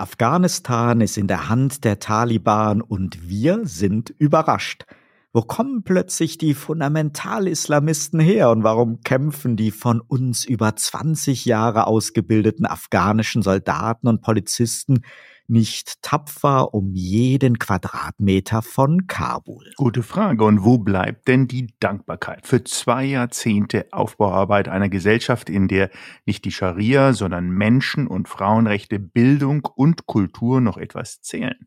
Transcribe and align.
Afghanistan 0.00 1.00
ist 1.00 1.18
in 1.18 1.26
der 1.26 1.48
Hand 1.48 1.84
der 1.84 1.98
Taliban 1.98 2.80
und 2.80 3.28
wir 3.28 3.60
sind 3.64 4.10
überrascht. 4.18 4.86
Wo 5.32 5.42
kommen 5.42 5.84
plötzlich 5.84 6.38
die 6.38 6.54
Fundamentalislamisten 6.54 8.18
her 8.18 8.50
und 8.50 8.64
warum 8.64 9.02
kämpfen 9.02 9.56
die 9.56 9.70
von 9.70 10.00
uns 10.00 10.44
über 10.44 10.74
20 10.74 11.44
Jahre 11.44 11.86
ausgebildeten 11.86 12.66
afghanischen 12.66 13.42
Soldaten 13.42 14.08
und 14.08 14.22
Polizisten 14.22 15.02
nicht 15.50 16.00
tapfer 16.02 16.72
um 16.72 16.94
jeden 16.94 17.58
Quadratmeter 17.58 18.62
von 18.62 19.06
Kabul? 19.06 19.70
Gute 19.76 20.02
Frage. 20.02 20.44
Und 20.44 20.64
wo 20.64 20.78
bleibt 20.78 21.28
denn 21.28 21.48
die 21.48 21.74
Dankbarkeit 21.80 22.46
für 22.46 22.64
zwei 22.64 23.04
Jahrzehnte 23.04 23.86
Aufbauarbeit 23.92 24.68
einer 24.68 24.88
Gesellschaft, 24.88 25.50
in 25.50 25.68
der 25.68 25.90
nicht 26.24 26.44
die 26.44 26.52
Scharia, 26.52 27.12
sondern 27.12 27.50
Menschen- 27.50 28.06
und 28.06 28.28
Frauenrechte, 28.28 28.98
Bildung 28.98 29.68
und 29.74 30.06
Kultur 30.06 30.60
noch 30.60 30.76
etwas 30.76 31.20
zählen? 31.20 31.66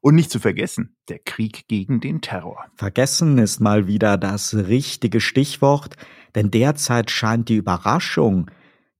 Und 0.00 0.14
nicht 0.14 0.30
zu 0.30 0.38
vergessen, 0.38 0.96
der 1.08 1.18
Krieg 1.18 1.66
gegen 1.66 2.00
den 2.00 2.20
Terror. 2.20 2.66
Vergessen 2.76 3.38
ist 3.38 3.60
mal 3.60 3.86
wieder 3.86 4.16
das 4.16 4.54
richtige 4.54 5.20
Stichwort, 5.20 5.96
denn 6.34 6.50
derzeit 6.50 7.10
scheint 7.10 7.48
die 7.48 7.56
Überraschung, 7.56 8.50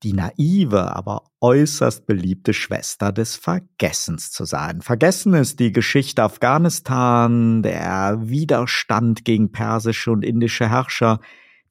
die 0.04 0.12
naive, 0.12 0.94
aber 0.94 1.24
äußerst 1.40 2.06
beliebte 2.06 2.52
Schwester 2.52 3.10
des 3.10 3.36
Vergessens 3.36 4.30
zu 4.30 4.44
sein. 4.44 4.82
Vergessen 4.82 5.32
ist 5.34 5.58
die 5.60 5.72
Geschichte 5.72 6.22
Afghanistan, 6.22 7.62
der 7.62 8.18
Widerstand 8.20 9.24
gegen 9.24 9.50
persische 9.50 10.12
und 10.12 10.22
indische 10.24 10.68
Herrscher, 10.68 11.20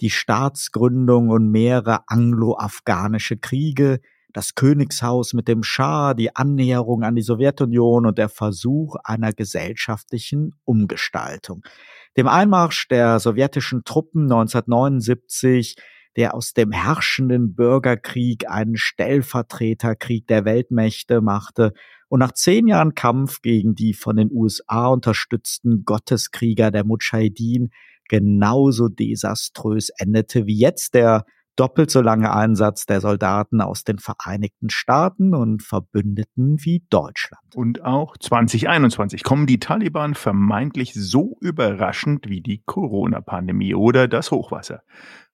die 0.02 0.10
Staatsgründung 0.10 1.30
und 1.30 1.50
mehrere 1.50 2.02
anglo-afghanische 2.08 3.38
Kriege, 3.38 4.02
das 4.34 4.56
Königshaus 4.56 5.34
mit 5.34 5.48
dem 5.48 5.62
Schah, 5.62 6.16
die 6.16 6.36
Annäherung 6.36 7.04
an 7.04 7.16
die 7.16 7.22
Sowjetunion 7.22 8.08
und 8.08 8.18
der 8.18 8.30
Versuch 8.30 8.96
einer 9.04 9.32
gesellschaftlichen 9.32 10.56
Umgestaltung. 10.66 11.64
Dem 12.18 12.28
Einmarsch 12.28 12.88
der 12.88 13.20
sowjetischen 13.20 13.84
Truppen 13.84 14.24
1979 14.24 15.76
der 16.16 16.36
aus 16.36 16.54
dem 16.54 16.72
herrschenden 16.72 17.56
Bürgerkrieg 17.56 18.50
einen 18.50 18.78
Stellvertreterkrieg 18.78 20.28
der 20.28 20.46
Weltmächte 20.46 21.22
machte 21.22 21.74
und 22.10 22.20
nach 22.20 22.34
zehn 22.34 22.68
Jahren 22.68 22.94
Kampf 22.94 23.42
gegen 23.42 23.76
die 23.76 23.94
von 23.94 24.18
den 24.18 24.30
USA 24.32 24.88
unterstützten 24.88 25.84
Gotteskrieger 25.84 26.70
der 26.70 26.86
Mujahideen 26.86 27.72
genauso 28.08 28.90
desaströs 28.90 29.90
endete 29.98 30.46
wie 30.46 30.58
jetzt 30.58 30.94
der 30.94 31.26
doppelt 31.56 31.92
so 31.92 32.02
lange 32.02 32.34
Einsatz 32.34 32.86
der 32.86 33.02
Soldaten 33.02 33.62
aus 33.62 33.84
den 33.84 34.00
Vereinigten 34.00 34.70
Staaten 34.70 35.36
und 35.36 35.62
Verbündeten 35.62 36.58
wie 36.60 36.84
Deutschland. 36.90 37.56
Und 37.56 37.84
auch 37.84 38.18
2021 38.18 39.24
kommen 39.24 39.46
die 39.46 39.60
Taliban 39.60 40.16
vermeintlich 40.16 40.94
so 40.94 41.38
überraschend 41.42 42.28
wie 42.28 42.42
die 42.42 42.64
Corona-Pandemie 42.66 43.76
oder 43.76 44.08
das 44.08 44.32
Hochwasser. 44.32 44.82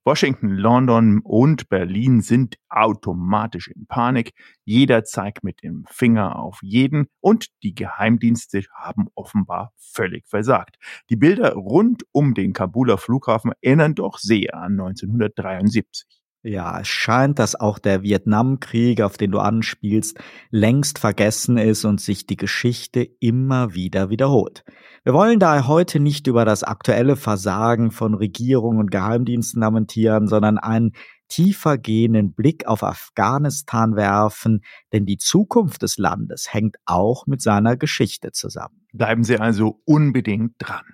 Washington, 0.06 0.50
London 0.50 1.20
und 1.24 1.70
Berlin 1.70 2.22
sind 2.22 2.56
automatisch 2.70 3.68
in 3.68 3.86
Panik. 3.86 4.34
Jeder 4.64 5.04
zeigt 5.04 5.44
mit 5.44 5.62
dem 5.62 5.86
Finger 5.90 6.40
auf 6.40 6.60
jeden 6.62 7.08
und 7.20 7.48
die 7.64 7.76
Geheimdienste 7.76 8.64
haben 8.74 9.08
offenbar 9.16 9.74
völlig 9.78 10.28
versagt. 10.28 10.78
Die 11.10 11.18
Bilder 11.18 11.54
rund 11.54 12.04
um 12.12 12.34
den 12.34 12.54
Kabuler 12.54 12.98
Flughafen 12.98 13.52
erinnern 13.62 13.94
doch 13.94 14.18
sehr 14.18 14.56
an 14.56 14.80
1973. 14.80 16.19
Ja, 16.42 16.80
es 16.80 16.88
scheint, 16.88 17.38
dass 17.38 17.56
auch 17.56 17.80
der 17.80 18.02
Vietnamkrieg, 18.02 19.02
auf 19.02 19.18
den 19.18 19.32
du 19.32 19.40
anspielst, 19.40 20.18
längst 20.52 20.98
vergessen 20.98 21.58
ist 21.58 21.84
und 21.84 22.00
sich 22.00 22.28
die 22.28 22.38
Geschichte 22.38 23.02
immer 23.20 23.74
wieder 23.74 24.10
wiederholt. 24.10 24.64
Wir 25.04 25.14
wollen 25.14 25.40
daher 25.40 25.68
heute 25.68 26.00
nicht 26.00 26.28
über 26.28 26.46
das 26.46 26.64
aktuelle 26.64 27.18
Versagen 27.18 27.92
von 27.92 28.14
Regierung 28.14 28.78
und 28.78 28.90
Geheimdiensten 28.90 29.62
lamentieren, 29.62 30.28
sondern 30.28 30.58
einen 30.58 30.94
tiefer 31.28 31.78
gehenden 31.78 32.34
Blick 32.34 32.66
auf 32.68 32.84
Afghanistan 32.84 33.98
werfen, 33.98 34.62
denn 34.94 35.06
die 35.06 35.18
Zukunft 35.18 35.82
des 35.82 35.98
Landes 35.98 36.54
hängt 36.54 36.78
auch 36.86 37.28
mit 37.28 37.42
seiner 37.42 37.76
Geschichte 37.76 38.32
zusammen. 38.32 38.86
Bleiben 38.94 39.26
Sie 39.26 39.38
also 39.38 39.82
unbedingt 39.86 40.56
dran. 40.58 40.86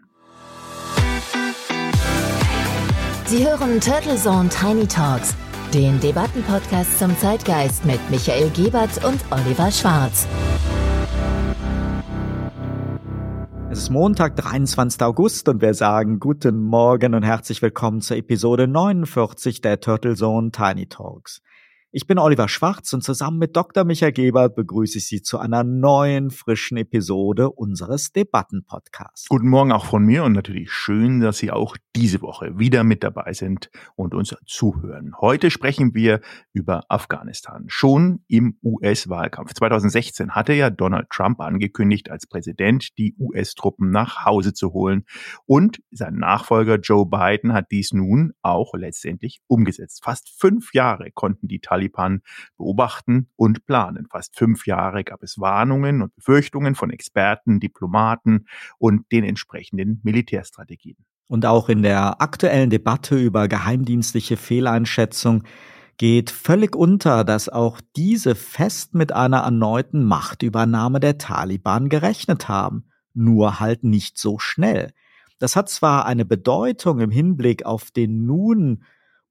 Sie 3.27 3.43
hören 3.43 3.81
Turtle 3.81 4.17
Zone 4.17 4.49
Tiny 4.49 4.85
Talks, 4.85 5.35
den 5.73 5.99
Debattenpodcast 5.99 6.99
zum 6.99 7.17
Zeitgeist 7.17 7.83
mit 7.83 7.99
Michael 8.11 8.51
Gebert 8.51 9.03
und 9.03 9.19
Oliver 9.31 9.71
Schwarz. 9.71 10.27
Es 13.71 13.79
ist 13.79 13.89
Montag, 13.89 14.35
23. 14.35 15.01
August 15.01 15.49
und 15.49 15.59
wir 15.59 15.73
sagen 15.73 16.19
guten 16.19 16.59
Morgen 16.59 17.15
und 17.15 17.23
herzlich 17.23 17.63
willkommen 17.63 18.01
zur 18.01 18.17
Episode 18.17 18.67
49 18.67 19.59
der 19.59 19.79
Turtle 19.79 20.15
Zone 20.15 20.51
Tiny 20.51 20.85
Talks. 20.85 21.41
Ich 21.97 22.07
bin 22.07 22.19
Oliver 22.19 22.49
Schwarz 22.49 22.91
und 22.91 23.05
zusammen 23.05 23.37
mit 23.37 23.55
Dr. 23.55 23.85
Michael 23.85 24.11
Gebert 24.11 24.57
begrüße 24.57 24.97
ich 24.97 25.07
Sie 25.07 25.21
zu 25.21 25.39
einer 25.39 25.63
neuen, 25.63 26.29
frischen 26.29 26.75
Episode 26.75 27.49
unseres 27.49 28.11
Debattenpodcasts. 28.11 29.29
Guten 29.29 29.47
Morgen 29.47 29.71
auch 29.71 29.85
von 29.85 30.03
mir 30.03 30.25
und 30.25 30.33
natürlich 30.33 30.73
schön, 30.73 31.21
dass 31.21 31.37
Sie 31.37 31.51
auch 31.51 31.77
diese 31.95 32.21
Woche 32.21 32.59
wieder 32.59 32.83
mit 32.83 33.01
dabei 33.01 33.31
sind 33.31 33.69
und 33.95 34.13
uns 34.13 34.35
zuhören. 34.45 35.13
Heute 35.21 35.49
sprechen 35.49 35.95
wir 35.95 36.19
über 36.51 36.83
Afghanistan. 36.89 37.63
Schon 37.67 38.25
im 38.27 38.57
US-Wahlkampf 38.61 39.53
2016 39.53 40.31
hatte 40.31 40.51
ja 40.51 40.69
Donald 40.69 41.09
Trump 41.11 41.39
angekündigt, 41.39 42.11
als 42.11 42.27
Präsident 42.27 42.97
die 42.97 43.15
US-Truppen 43.17 43.89
nach 43.91 44.25
Hause 44.25 44.53
zu 44.53 44.73
holen. 44.73 45.05
Und 45.45 45.81
sein 45.91 46.15
Nachfolger 46.15 46.75
Joe 46.75 47.05
Biden 47.05 47.53
hat 47.53 47.71
dies 47.71 47.93
nun 47.93 48.33
auch 48.41 48.73
letztendlich 48.73 49.39
umgesetzt. 49.47 50.03
Fast 50.03 50.37
fünf 50.37 50.73
Jahre 50.73 51.09
konnten 51.13 51.47
die 51.47 51.61
Taliban 51.61 51.84
Taliban 51.85 52.21
beobachten 52.57 53.29
und 53.35 53.65
planen. 53.65 54.07
Fast 54.09 54.37
fünf 54.37 54.67
Jahre 54.67 55.03
gab 55.03 55.23
es 55.23 55.39
Warnungen 55.39 56.01
und 56.01 56.15
Befürchtungen 56.15 56.75
von 56.75 56.89
Experten, 56.89 57.59
Diplomaten 57.59 58.45
und 58.77 59.11
den 59.11 59.23
entsprechenden 59.23 60.01
Militärstrategien. 60.03 60.97
Und 61.27 61.45
auch 61.45 61.69
in 61.69 61.81
der 61.81 62.21
aktuellen 62.21 62.69
Debatte 62.69 63.17
über 63.17 63.47
geheimdienstliche 63.47 64.37
Fehleinschätzung 64.37 65.43
geht 65.97 66.29
völlig 66.29 66.75
unter, 66.75 67.23
dass 67.23 67.49
auch 67.49 67.79
diese 67.95 68.35
fest 68.35 68.93
mit 68.93 69.11
einer 69.11 69.39
erneuten 69.39 70.03
Machtübernahme 70.03 70.99
der 70.99 71.17
Taliban 71.17 71.89
gerechnet 71.89 72.47
haben, 72.47 72.89
nur 73.13 73.59
halt 73.59 73.83
nicht 73.83 74.17
so 74.19 74.37
schnell. 74.37 74.91
Das 75.39 75.55
hat 75.55 75.69
zwar 75.69 76.05
eine 76.05 76.25
Bedeutung 76.25 76.99
im 76.99 77.11
Hinblick 77.11 77.65
auf 77.65 77.91
den 77.91 78.25
nun 78.25 78.83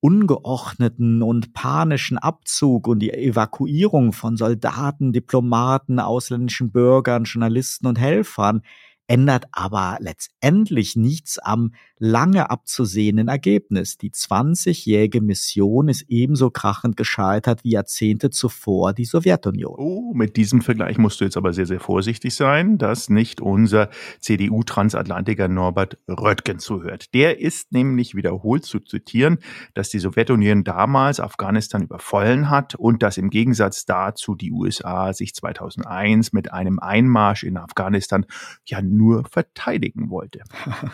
ungeordneten 0.05 1.23
und 1.23 1.55
panischen 1.55 2.19
Abzug 2.19 2.89
und 2.89 2.99
die 2.99 3.11
Evakuierung 3.11 4.13
von 4.13 4.37
Soldaten, 4.37 5.15
Diplomaten, 5.15 5.99
ausländischen 5.99 6.71
Bürgern, 6.71 7.25
Journalisten 7.25 7.87
und 7.87 7.99
Helfern 7.99 8.61
ändert 9.07 9.45
aber 9.53 9.99
letztendlich 10.01 10.97
nichts 10.97 11.39
am 11.39 11.73
lange 11.99 12.51
abzusehenden 12.51 13.29
Ergebnis. 13.29 13.97
Die 13.99 14.11
20-jährige 14.11 15.21
Mission 15.21 15.89
ist 15.89 16.05
ebenso 16.09 16.51
krachend 16.51 16.97
gescheitert 16.97 17.65
wie 17.65 17.71
Jahrzehnte 17.71 18.31
zuvor 18.31 18.93
die 18.93 19.05
Sowjetunion. 19.05 19.75
Oh, 19.79 20.13
mit 20.15 20.37
diesem 20.37 20.61
Vergleich 20.61 20.99
musst 20.99 21.21
du 21.21 21.25
jetzt 21.25 21.37
aber 21.37 21.53
sehr, 21.53 21.67
sehr 21.67 21.81
vorsichtig 21.81 22.35
sein, 22.35 22.79
dass 22.79 23.09
nicht 23.09 23.41
unser 23.41 23.91
CDU-Transatlantiker 24.21 25.49
Norbert 25.49 25.99
Röttgen 26.09 26.59
zuhört. 26.59 27.15
Der 27.15 27.41
ist 27.41 27.73
nämlich 27.73 28.15
wiederholt 28.15 28.65
zu 28.65 28.81
zitieren, 28.81 29.39
dass 29.75 29.89
die 29.89 29.99
Sowjetunion 29.99 30.65
damals 30.65 31.21
Afghanistan 31.21 31.83
überfallen 31.83 32.51
hat 32.51 32.75
und 32.75 33.03
dass 33.03 33.19
im 33.19 33.31
Gegensatz 33.31 33.85
dazu 33.87 34.35
die 34.35 34.53
USA 34.53 35.13
sich 35.13 35.35
2001 35.35 36.33
mit 36.33 36.53
einem 36.53 36.79
Einmarsch 36.79 37.45
in 37.45 37.57
Afghanistan 37.57 38.27
ja 38.67 38.83
nur 38.97 39.25
verteidigen 39.31 40.11
wollte. 40.11 40.41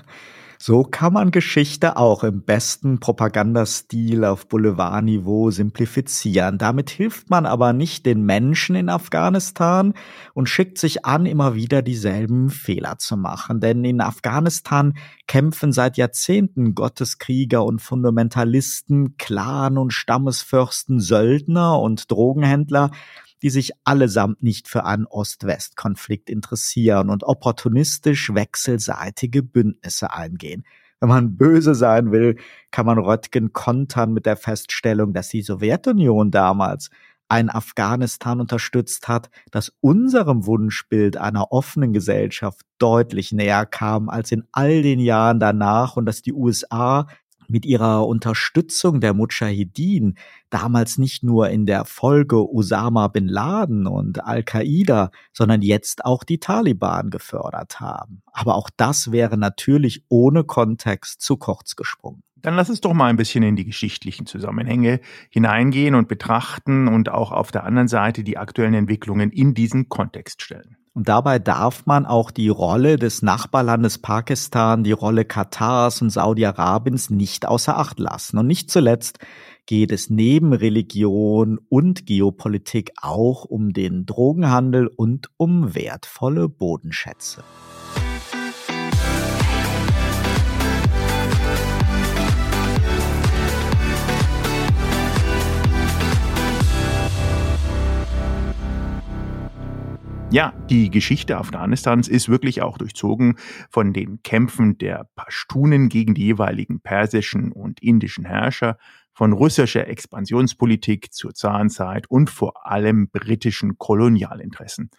So 0.63 0.83
kann 0.83 1.15
man 1.15 1.31
Geschichte 1.31 1.97
auch 1.97 2.23
im 2.23 2.43
besten 2.43 3.01
Propagandastil 3.01 4.27
auf 4.27 4.47
Boulevardniveau 4.47 5.51
simplifizieren. 5.51 6.59
Damit 6.59 6.91
hilft 6.91 7.31
man 7.31 7.47
aber 7.47 7.73
nicht 7.73 8.05
den 8.05 8.27
Menschen 8.27 8.77
in 8.77 8.91
Afghanistan 8.91 9.95
und 10.35 10.51
schickt 10.51 10.77
sich 10.77 11.07
an, 11.07 11.25
immer 11.25 11.55
wieder 11.55 11.81
dieselben 11.81 12.51
Fehler 12.51 12.99
zu 12.99 13.17
machen. 13.17 13.61
Denn 13.61 13.83
in 13.85 14.03
Afghanistan 14.03 14.93
kämpfen 15.27 15.73
seit 15.73 15.97
Jahrzehnten 15.97 16.75
Gotteskrieger 16.75 17.65
und 17.65 17.81
Fundamentalisten, 17.81 19.17
Clan- 19.17 19.79
und 19.79 19.95
Stammesfürsten, 19.95 21.01
Söldner 21.01 21.81
und 21.81 22.11
Drogenhändler, 22.11 22.91
die 23.43 23.51
sich 23.51 23.73
allesamt 23.85 24.43
nicht 24.43 24.69
für 24.69 24.85
einen 24.85 25.07
Ost-West-Konflikt 25.07 26.31
interessieren 26.31 27.11
und 27.11 27.25
opportunistisch 27.25 28.35
wechselseitige 28.35 29.43
Bündnisse 29.43 30.13
eingehen. 30.13 30.65
Wenn 31.01 31.09
man 31.09 31.37
böse 31.37 31.75
sein 31.75 32.13
will, 32.13 32.37
kann 32.71 32.85
man 32.85 32.99
Röttgen 32.99 33.53
kontern 33.53 34.13
mit 34.13 34.27
der 34.27 34.37
Feststellung, 34.37 35.15
dass 35.15 35.29
die 35.29 35.43
Sowjetunion 35.43 36.31
damals 36.31 36.91
ein 37.31 37.49
Afghanistan 37.49 38.41
unterstützt 38.41 39.09
hat, 39.09 39.31
das 39.51 39.73
unserem 39.81 40.47
Wunschbild 40.47 41.17
einer 41.17 41.53
offenen 41.53 41.93
Gesellschaft 41.93 42.67
deutlich 42.79 43.33
näher 43.33 43.67
kam 43.67 44.09
als 44.09 44.33
in 44.33 44.45
all 44.53 44.83
den 44.83 44.99
Jahren 44.99 45.39
danach 45.39 45.97
und 45.97 46.07
dass 46.07 46.23
die 46.23 46.33
USA 46.33 47.07
mit 47.51 47.67
ihrer 47.67 48.07
Unterstützung 48.07 49.01
der 49.01 49.13
Mujahideen 49.13 50.17
damals 50.49 50.99
nicht 50.99 51.23
nur 51.23 51.51
in 51.51 51.67
der 51.67 51.85
Folge 51.85 52.49
Osama 52.49 53.09
bin 53.09 53.29
Laden 53.29 53.87
und 53.87 54.25
Al-Qaida, 54.25 55.11
sondern 55.33 55.63
jetzt 55.63 56.05
auch 56.05 56.25
die 56.25 56.39
Taliban 56.39 57.11
gefördert 57.11 57.81
haben. 57.81 58.23
Aber 58.33 58.55
auch 58.55 58.71
das 58.77 59.13
wäre 59.13 59.37
natürlich 59.37 60.05
ohne 60.09 60.45
Kontext 60.45 61.21
zu 61.21 61.37
kurz 61.37 61.77
gesprungen. 61.77 62.23
Dann 62.43 62.55
lass 62.55 62.71
uns 62.71 62.81
doch 62.81 62.95
mal 62.95 63.07
ein 63.07 63.17
bisschen 63.17 63.43
in 63.43 63.57
die 63.57 63.65
geschichtlichen 63.65 64.27
Zusammenhänge 64.27 65.01
hineingehen 65.29 65.95
und 65.95 66.09
betrachten 66.09 66.89
und 66.89 67.11
auch 67.11 67.33
auf 67.33 67.53
der 67.53 67.65
anderen 67.65 67.89
Seite 67.89 68.25
die 68.25 68.39
aktuellen 68.39 68.75
Entwicklungen 68.75 69.31
in 69.31 69.55
diesen 69.55 69.89
Kontext 69.89 70.43
stellen. 70.43 70.77
Und 70.93 71.09
dabei 71.09 71.39
darf 71.39 71.87
man 71.87 72.05
auch 72.05 72.31
die 72.31 72.49
Rolle 72.49 72.97
des 72.97 73.23
Nachbarlandes 73.23 73.99
Pakistan, 73.99 74.83
die 74.83 74.93
Rolle 74.93 75.25
Katars 75.25 76.03
und 76.03 76.11
Saudi-Arabiens 76.11 77.11
nicht 77.11 77.47
außer 77.47 77.79
Acht 77.79 78.01
lassen. 78.01 78.39
Und 78.39 78.49
nicht 78.49 78.71
zuletzt 78.71 79.19
geht 79.67 79.93
es 79.93 80.11
neben 80.11 80.53
Religion 80.53 81.61
und 81.69 82.07
Geopolitik 82.07 82.91
auch 83.01 83.45
um 83.45 83.73
den 83.73 84.05
Drogenhandel 84.05 84.89
und 84.89 85.29
um 85.37 85.75
wertvolle 85.77 86.49
Bodenschätze. 86.49 87.45
Ja, 100.33 100.53
die 100.71 100.91
Geschichte 100.91 101.39
Afghanistans 101.39 102.07
ist 102.07 102.29
wirklich 102.29 102.63
auch 102.63 102.79
durchzogen 102.79 103.37
von 103.69 103.93
den 103.93 104.23
Kämpfen 104.23 104.79
der 104.79 105.09
Pashtunen 105.17 105.89
gegen 105.89 106.15
die 106.15 106.27
jeweiligen 106.27 106.81
persischen 106.81 107.51
und 107.51 107.83
indischen 107.83 108.25
Herrscher, 108.25 108.79
von 109.13 109.33
russischer 109.33 109.89
Expansionspolitik 109.89 111.13
zur 111.13 111.35
Zahnzeit 111.35 112.09
und 112.09 112.31
vor 112.31 112.65
allem 112.65 113.11
britischen 113.11 113.77
Kolonialinteressen. 113.77 114.91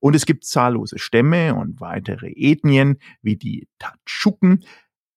Und 0.00 0.16
es 0.16 0.26
gibt 0.26 0.44
zahllose 0.44 0.98
Stämme 0.98 1.54
und 1.54 1.80
weitere 1.80 2.32
Ethnien 2.34 2.98
wie 3.22 3.36
die 3.36 3.68
Tatschuken, 3.78 4.64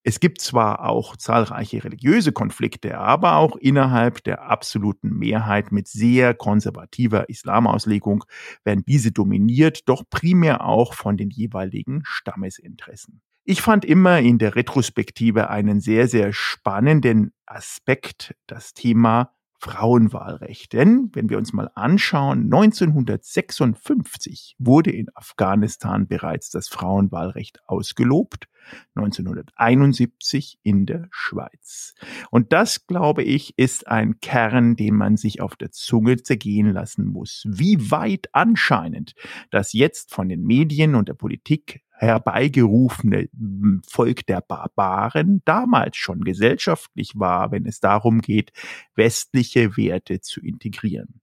es 0.07 0.19
gibt 0.19 0.40
zwar 0.40 0.88
auch 0.88 1.18
zahlreiche 1.18 1.84
religiöse 1.84 2.31
Konflikte, 2.31 3.00
aber 3.00 3.38
auch 3.38 3.56
innerhalb 3.56 4.24
der 4.24 4.44
absoluten 4.44 5.10
Mehrheit 5.10 5.72
mit 5.72 5.88
sehr 5.88 6.36
konservativer 6.36 7.28
Islamauslegung 7.28 8.24
werden 8.63 8.84
diese 8.88 9.12
dominiert, 9.12 9.90
doch 9.90 10.04
primär 10.07 10.63
auch 10.63 10.94
von 10.94 11.18
den 11.18 11.31
jeweiligen 11.31 12.04
Stammesinteressen. 12.06 13.24
Ich 13.46 13.63
fand 13.63 13.84
immer 13.84 14.19
in 14.19 14.38
der 14.38 14.56
Retrospektive 14.56 15.50
einen 15.50 15.81
sehr, 15.81 16.07
sehr 16.07 16.34
spannenden 16.34 17.34
Aspekt, 17.48 18.36
das 18.46 18.75
Thema 18.75 19.31
Frauenwahlrecht. 19.57 20.74
Denn 20.74 21.10
wenn 21.13 21.31
wir 21.31 21.40
uns 21.40 21.52
mal 21.52 21.72
anschauen, 21.74 22.44
1956 22.44 24.56
wurde 24.60 24.92
in 24.92 25.07
Afghanistan 25.16 26.07
bereits 26.07 26.52
das 26.52 26.68
Frauenwahlrecht 26.68 27.62
ausgelobt, 27.66 28.48
1971 28.96 30.60
in 30.64 30.86
der 30.86 31.08
Schweiz. 31.12 31.94
Und 32.32 32.54
das, 32.54 32.88
glaube 32.88 33.24
ich, 33.24 33.58
ist 33.58 33.88
ein 33.88 34.20
Kern, 34.20 34.76
den 34.76 34.96
man 34.96 35.18
sich 35.18 35.42
auf 35.42 35.56
der 35.56 35.72
Zunge 35.72 36.18
zergehen 36.18 36.72
lassen 36.72 37.06
muss. 37.06 37.44
Wie 37.48 37.92
weit 37.92 38.30
anscheinend 38.34 39.14
das 39.52 39.74
jetzt 39.74 40.14
von 40.14 40.30
den 40.30 40.44
Medien 40.44 40.96
und 40.96 41.10
der 41.10 41.14
Politik 41.14 41.82
herbeigerufene 41.98 43.30
hm, 43.32 43.82
Volk 43.88 44.26
der 44.26 44.42
Barbaren 44.42 45.42
damals 45.46 45.98
schon 45.98 46.24
gesellschaftlich 46.24 47.14
war, 47.16 47.52
wenn 47.52 47.66
es 47.66 47.80
darum 47.80 48.22
geht, 48.22 48.52
westliche 48.96 49.78
Werte 49.78 50.22
zu 50.22 50.42
integrieren. 50.42 51.22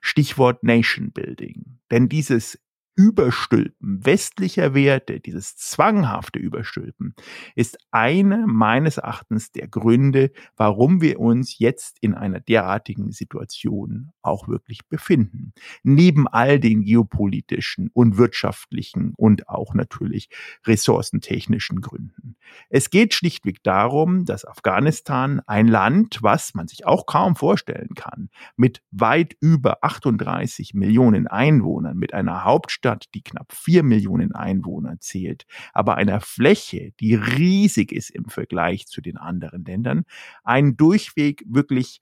Stichwort 0.00 0.62
Nation 0.62 1.12
Building. 1.12 1.78
Denn 1.90 2.08
dieses 2.08 2.58
Überstülpen 2.96 3.80
westlicher 4.04 4.74
Werte, 4.74 5.20
dieses 5.20 5.56
zwanghafte 5.56 6.38
Überstülpen, 6.38 7.14
ist 7.54 7.78
eine 7.90 8.46
meines 8.46 8.98
Erachtens 8.98 9.52
der 9.52 9.68
Gründe, 9.68 10.32
warum 10.56 11.00
wir 11.00 11.18
uns 11.20 11.58
jetzt 11.58 11.98
in 12.00 12.14
einer 12.14 12.40
derartigen 12.40 13.12
Situation 13.12 14.12
auch 14.22 14.48
wirklich 14.48 14.86
befinden. 14.88 15.52
Neben 15.82 16.28
all 16.28 16.60
den 16.60 16.82
geopolitischen 16.82 17.90
und 17.92 18.18
wirtschaftlichen 18.18 19.14
und 19.16 19.48
auch 19.48 19.74
natürlich 19.74 20.28
ressourcentechnischen 20.66 21.80
Gründen. 21.80 22.36
Es 22.68 22.90
geht 22.90 23.14
schlichtweg 23.14 23.62
darum, 23.62 24.24
dass 24.24 24.44
Afghanistan 24.44 25.40
ein 25.46 25.68
Land, 25.68 26.18
was 26.22 26.54
man 26.54 26.68
sich 26.68 26.86
auch 26.86 27.06
kaum 27.06 27.36
vorstellen 27.36 27.94
kann, 27.94 28.30
mit 28.56 28.82
weit 28.90 29.36
über 29.40 29.78
38 29.82 30.74
Millionen 30.74 31.26
Einwohnern, 31.26 31.96
mit 31.96 32.14
einer 32.14 32.44
Hauptstadt 32.44 32.79
Stadt, 32.80 33.10
die 33.14 33.22
knapp 33.22 33.52
vier 33.52 33.82
Millionen 33.82 34.32
Einwohner 34.32 34.98
zählt, 35.00 35.44
aber 35.74 35.96
einer 35.96 36.20
Fläche, 36.20 36.92
die 36.98 37.14
riesig 37.14 37.92
ist 37.92 38.08
im 38.10 38.24
Vergleich 38.24 38.86
zu 38.86 39.02
den 39.02 39.18
anderen 39.18 39.64
Ländern, 39.66 40.04
ein 40.44 40.78
durchweg 40.78 41.44
wirklich 41.46 42.00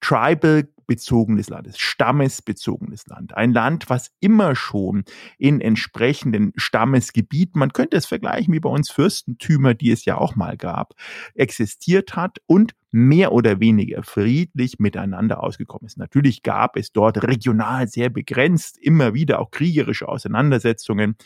tribal 0.00 0.68
bezogenes 0.86 1.48
Land, 1.48 1.68
stammesbezogenes 1.76 3.06
Land. 3.06 3.36
Ein 3.36 3.52
Land, 3.52 3.88
was 3.90 4.10
immer 4.20 4.54
schon 4.54 5.04
in 5.38 5.60
entsprechenden 5.60 6.52
Stammesgebieten, 6.56 7.58
man 7.58 7.72
könnte 7.72 7.96
es 7.96 8.06
vergleichen 8.06 8.54
wie 8.54 8.60
bei 8.60 8.70
uns 8.70 8.90
Fürstentümer, 8.90 9.74
die 9.74 9.90
es 9.90 10.04
ja 10.04 10.18
auch 10.18 10.36
mal 10.36 10.56
gab, 10.56 10.94
existiert 11.34 12.16
hat 12.16 12.38
und 12.46 12.74
mehr 12.90 13.32
oder 13.32 13.60
weniger 13.60 14.02
friedlich 14.02 14.78
miteinander 14.78 15.42
ausgekommen 15.42 15.86
ist. 15.86 15.98
Natürlich 15.98 16.42
gab 16.42 16.76
es 16.76 16.92
dort 16.92 17.22
regional 17.22 17.88
sehr 17.88 18.08
begrenzt 18.08 18.78
immer 18.78 19.12
wieder 19.12 19.40
auch 19.40 19.50
kriegerische 19.50 20.08
Auseinandersetzungen, 20.08 21.16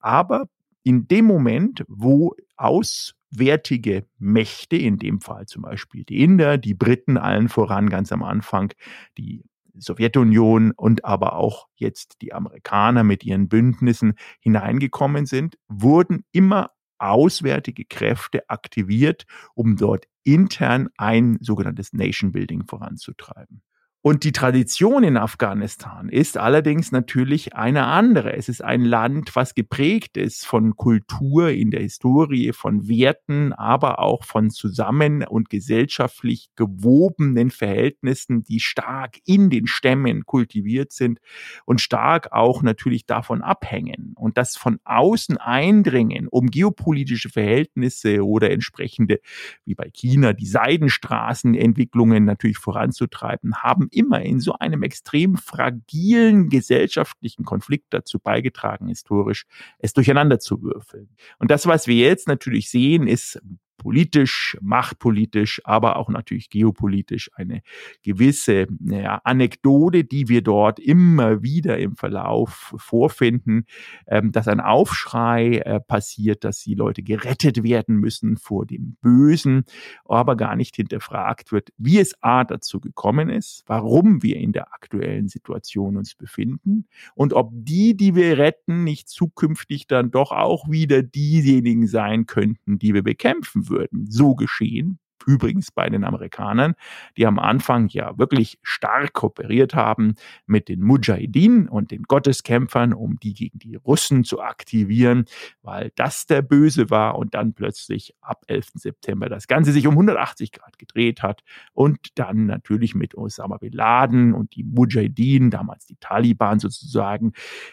aber 0.00 0.48
in 0.82 1.08
dem 1.08 1.26
Moment, 1.26 1.84
wo 1.88 2.34
aus 2.56 3.14
wertige 3.30 4.06
Mächte, 4.18 4.76
in 4.76 4.98
dem 4.98 5.20
Fall 5.20 5.46
zum 5.46 5.62
Beispiel 5.62 6.04
die 6.04 6.22
Inder, 6.22 6.58
die 6.58 6.74
Briten 6.74 7.16
allen 7.16 7.48
voran 7.48 7.88
ganz 7.88 8.12
am 8.12 8.22
Anfang, 8.22 8.72
die 9.18 9.44
Sowjetunion 9.74 10.72
und 10.72 11.04
aber 11.04 11.36
auch 11.36 11.68
jetzt 11.76 12.16
die 12.22 12.32
Amerikaner 12.32 13.04
mit 13.04 13.24
ihren 13.24 13.48
Bündnissen 13.48 14.14
hineingekommen 14.40 15.26
sind, 15.26 15.58
wurden 15.68 16.24
immer 16.32 16.72
auswärtige 16.98 17.84
Kräfte 17.86 18.48
aktiviert, 18.50 19.24
um 19.54 19.76
dort 19.76 20.06
intern 20.22 20.88
ein 20.98 21.38
sogenanntes 21.40 21.92
Nation 21.92 22.32
Building 22.32 22.66
voranzutreiben. 22.66 23.62
Und 24.02 24.24
die 24.24 24.32
Tradition 24.32 25.04
in 25.04 25.18
Afghanistan 25.18 26.08
ist 26.08 26.38
allerdings 26.38 26.90
natürlich 26.90 27.54
eine 27.54 27.84
andere. 27.84 28.32
Es 28.34 28.48
ist 28.48 28.64
ein 28.64 28.82
Land, 28.82 29.36
was 29.36 29.54
geprägt 29.54 30.16
ist 30.16 30.46
von 30.46 30.74
Kultur 30.74 31.50
in 31.50 31.70
der 31.70 31.82
Historie, 31.82 32.54
von 32.54 32.88
Werten, 32.88 33.52
aber 33.52 33.98
auch 33.98 34.24
von 34.24 34.48
zusammen 34.48 35.22
und 35.22 35.50
gesellschaftlich 35.50 36.48
gewobenen 36.56 37.50
Verhältnissen, 37.50 38.42
die 38.42 38.60
stark 38.60 39.18
in 39.26 39.50
den 39.50 39.66
Stämmen 39.66 40.24
kultiviert 40.24 40.92
sind 40.92 41.18
und 41.66 41.82
stark 41.82 42.32
auch 42.32 42.62
natürlich 42.62 43.04
davon 43.04 43.42
abhängen. 43.42 44.14
Und 44.16 44.38
das 44.38 44.56
von 44.56 44.78
außen 44.84 45.36
eindringen, 45.36 46.26
um 46.26 46.46
geopolitische 46.46 47.28
Verhältnisse 47.28 48.24
oder 48.24 48.50
entsprechende, 48.50 49.20
wie 49.66 49.74
bei 49.74 49.90
China, 49.92 50.32
die 50.32 50.46
Seidenstraßenentwicklungen 50.46 52.24
natürlich 52.24 52.56
voranzutreiben, 52.56 53.56
haben 53.56 53.89
immer 53.92 54.22
in 54.22 54.40
so 54.40 54.54
einem 54.54 54.82
extrem 54.82 55.36
fragilen 55.36 56.48
gesellschaftlichen 56.48 57.44
Konflikt 57.44 57.86
dazu 57.90 58.18
beigetragen, 58.18 58.88
historisch 58.88 59.46
es 59.78 59.92
durcheinander 59.92 60.38
zu 60.38 60.62
würfeln. 60.62 61.08
Und 61.38 61.50
das, 61.50 61.66
was 61.66 61.86
wir 61.86 61.96
jetzt 61.96 62.28
natürlich 62.28 62.70
sehen, 62.70 63.06
ist 63.06 63.40
politisch, 63.80 64.58
machtpolitisch, 64.60 65.62
aber 65.64 65.96
auch 65.96 66.10
natürlich 66.10 66.50
geopolitisch 66.50 67.30
eine 67.34 67.62
gewisse 68.02 68.66
naja, 68.78 69.22
Anekdote, 69.24 70.04
die 70.04 70.28
wir 70.28 70.42
dort 70.42 70.78
immer 70.78 71.42
wieder 71.42 71.78
im 71.78 71.96
Verlauf 71.96 72.74
vorfinden, 72.76 73.64
ähm, 74.06 74.32
dass 74.32 74.48
ein 74.48 74.60
Aufschrei 74.60 75.62
äh, 75.64 75.80
passiert, 75.80 76.44
dass 76.44 76.60
die 76.60 76.74
Leute 76.74 77.02
gerettet 77.02 77.62
werden 77.62 77.96
müssen 77.96 78.36
vor 78.36 78.66
dem 78.66 78.98
Bösen, 79.00 79.64
aber 80.04 80.36
gar 80.36 80.56
nicht 80.56 80.76
hinterfragt 80.76 81.50
wird, 81.50 81.70
wie 81.78 81.98
es 81.98 82.14
A 82.20 82.44
dazu 82.44 82.80
gekommen 82.80 83.30
ist, 83.30 83.64
warum 83.66 84.22
wir 84.22 84.36
in 84.36 84.52
der 84.52 84.74
aktuellen 84.74 85.28
Situation 85.28 85.96
uns 85.96 86.14
befinden 86.14 86.86
und 87.14 87.32
ob 87.32 87.50
die, 87.54 87.96
die 87.96 88.14
wir 88.14 88.36
retten, 88.36 88.84
nicht 88.84 89.08
zukünftig 89.08 89.86
dann 89.86 90.10
doch 90.10 90.32
auch 90.32 90.68
wieder 90.68 91.02
diejenigen 91.02 91.86
sein 91.86 92.26
könnten, 92.26 92.78
die 92.78 92.92
wir 92.92 93.02
bekämpfen 93.02 93.69
würden. 93.70 94.06
So 94.10 94.36
geschehen. 94.36 94.99
Übrigens 95.26 95.70
bei 95.70 95.88
den 95.88 96.04
Amerikanern, 96.04 96.74
die 97.16 97.26
am 97.26 97.38
Anfang 97.38 97.88
ja 97.88 98.18
wirklich 98.18 98.58
stark 98.62 99.12
kooperiert 99.12 99.74
haben 99.74 100.14
mit 100.46 100.68
den 100.68 100.82
Mujahideen 100.82 101.68
und 101.68 101.90
den 101.90 102.02
Gotteskämpfern, 102.04 102.92
um 102.92 103.18
die 103.20 103.34
gegen 103.34 103.58
die 103.58 103.76
Russen 103.76 104.24
zu 104.24 104.40
aktivieren, 104.40 105.24
weil 105.62 105.92
das 105.96 106.26
der 106.26 106.42
Böse 106.42 106.90
war 106.90 107.16
und 107.16 107.34
dann 107.34 107.54
plötzlich 107.54 108.14
ab 108.20 108.42
11. 108.46 108.70
September 108.74 109.28
das 109.28 109.46
Ganze 109.46 109.72
sich 109.72 109.86
um 109.86 109.94
180 109.94 110.52
Grad 110.52 110.78
gedreht 110.78 111.22
hat 111.22 111.42
und 111.72 111.98
dann 112.18 112.46
natürlich 112.46 112.94
mit 112.94 113.14
Osama 113.14 113.58
Bin 113.58 113.72
Laden 113.72 114.34
und 114.34 114.54
die 114.54 114.64
Mujahideen, 114.64 115.50
damals 115.50 115.86
die 115.86 115.96
Taliban 116.00 116.58
sozusagen, 116.58 117.32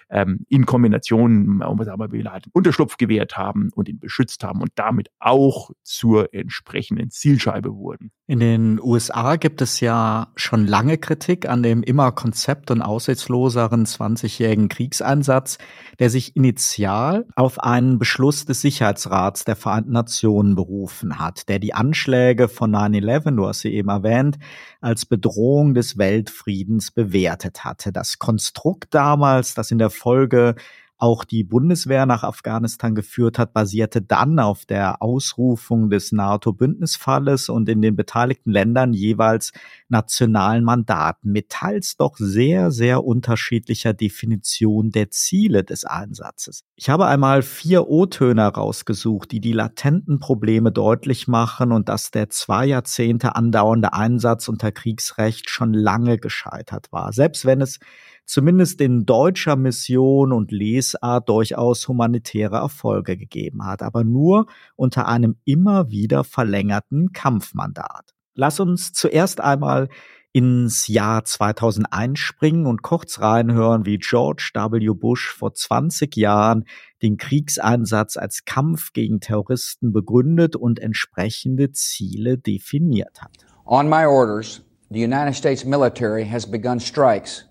ähm, 0.10 0.46
in 0.50 0.66
Kombination 0.66 1.62
Osama 1.62 2.08
Bin 2.08 2.22
Laden 2.22 2.52
Unterschlupf 2.54 2.98
gewährt 2.98 3.38
haben 3.38 3.70
und 3.74 3.90
ihn 3.90 4.00
beschützt 4.00 4.44
haben 4.44 4.62
und 4.62 4.72
damit 4.76 5.10
auch 5.20 5.72
zur 5.84 6.34
entsprechenden 6.34 7.10
Zielscheibe 7.38 7.76
wurden. 7.76 8.12
In 8.26 8.40
den 8.40 8.80
USA 8.82 9.36
gibt 9.36 9.62
es 9.62 9.80
ja 9.80 10.28
schon 10.36 10.66
lange 10.66 10.98
Kritik 10.98 11.48
an 11.48 11.64
dem 11.64 11.84
immer 11.84 12.12
konzept- 12.12 12.72
und 12.72 12.82
aussichtsloseren 12.82 13.86
20-jährigen 13.86 14.70
Kriegseinsatz, 14.70 15.58
der 16.00 16.10
sich 16.10 16.36
initial 16.36 17.26
auf 17.36 17.60
einen 17.60 18.00
Beschluss 18.00 18.46
des 18.46 18.62
Sicherheitsrats 18.62 19.46
der 19.46 19.56
Vereinten 19.56 19.92
Nationen 19.92 20.56
berufen 20.56 21.20
hat, 21.20 21.48
der 21.48 21.60
die 21.60 21.74
Anschläge 21.74 22.48
von 22.48 22.76
9-11, 22.76 23.36
du 23.36 23.48
hast 23.48 23.60
sie 23.60 23.74
eben 23.74 23.90
erwähnt, 23.90 24.38
als 24.82 25.06
Bedrohung 25.06 25.74
des 25.74 25.98
Weltfriedens 25.98 26.92
bewertet 26.92 27.64
hatte. 27.64 27.92
Das 27.92 28.20
Konstrukt 28.20 28.94
damals, 28.94 29.54
das 29.54 29.72
in 29.72 29.78
der 29.78 29.90
Folge 29.90 30.56
auch 30.98 31.24
die 31.24 31.44
Bundeswehr 31.44 32.06
nach 32.06 32.24
Afghanistan 32.24 32.96
geführt 32.96 33.38
hat, 33.38 33.54
basierte 33.54 34.02
dann 34.02 34.40
auf 34.40 34.66
der 34.66 35.02
Ausrufung 35.02 35.90
des 35.90 36.12
NATO-Bündnisfalles 36.12 37.50
und 37.50 37.70
in 37.70 37.82
den 37.82 37.96
beteiligten 37.96 38.52
Ländern 38.52 38.94
jeweils 38.94 39.52
nationalen 39.90 40.64
Mandaten 40.64 41.32
mit 41.32 41.50
teils 41.50 41.98
doch 41.98 42.18
sehr, 42.18 42.72
sehr 42.72 43.04
unterschiedlicher 43.04 43.94
Definition 43.94 44.92
der 44.92 45.12
Ziele 45.12 45.64
des 45.64 45.86
Einsatzes. 45.86 46.64
Ich 46.76 46.90
habe 46.90 47.06
einmal 47.06 47.44
vier 47.44 47.88
O-Töne 47.88 48.48
rausgesucht, 48.48 49.32
die 49.32 49.40
die 49.40 49.54
latenten 49.54 50.20
Probleme 50.20 50.72
deutlich 50.72 51.28
machen 51.28 51.72
und 51.72 51.90
dass 51.90 52.12
der 52.12 52.30
zwei 52.30 52.66
Jahrzehnte 52.66 53.36
andauernde 53.36 53.94
Einsatz 53.94 54.48
unter 54.48 54.72
Kriegsrecht 54.72 55.50
schon 55.50 55.74
lange 55.74 56.18
gescheitert 56.18 56.92
war. 56.92 57.14
Selbst 57.14 57.46
wenn 57.46 57.62
es 57.62 57.80
zumindest 58.28 58.82
in 58.82 59.06
deutscher 59.06 59.56
Mission 59.56 60.32
und 60.32 60.52
Lesart 60.52 61.28
durchaus 61.30 61.88
humanitäre 61.88 62.58
Erfolge 62.58 63.18
gegeben 63.18 63.66
hat, 63.66 63.82
aber 63.82 64.04
nur 64.04 64.46
unter 64.76 65.08
einem 65.08 65.38
immer 65.46 65.90
wieder 65.90 66.24
verlängerten 66.24 67.14
Kampfmandat. 67.14 68.14
Lass 68.36 68.60
uns 68.60 68.94
zuerst 68.94 69.42
einmal 69.42 69.90
ins 70.34 70.88
Jahr 70.88 71.24
2001 71.24 72.20
springen 72.20 72.68
und 72.68 72.84
kurz 72.84 73.20
reinhören, 73.20 73.86
wie 73.88 73.98
George 73.98 74.52
W. 74.54 74.94
Bush 74.94 75.30
vor 75.30 75.54
20 75.56 76.16
Jahren 76.16 76.66
den 77.02 77.18
Kriegseinsatz 77.18 78.18
als 78.18 78.46
Kampf 78.46 78.94
gegen 78.94 79.20
Terroristen 79.20 79.94
begründet 79.94 80.56
und 80.56 80.80
entsprechende 80.80 81.72
Ziele 81.72 82.38
definiert 82.38 83.22
hat. 83.22 83.32
On 83.66 83.90
my 83.90 84.06
orders, 84.06 84.62
the 84.92 85.04
United 85.04 85.34
States 85.34 85.66
military 85.66 86.28
has 86.28 86.46
begun 86.46 86.80
strikes 86.80 87.48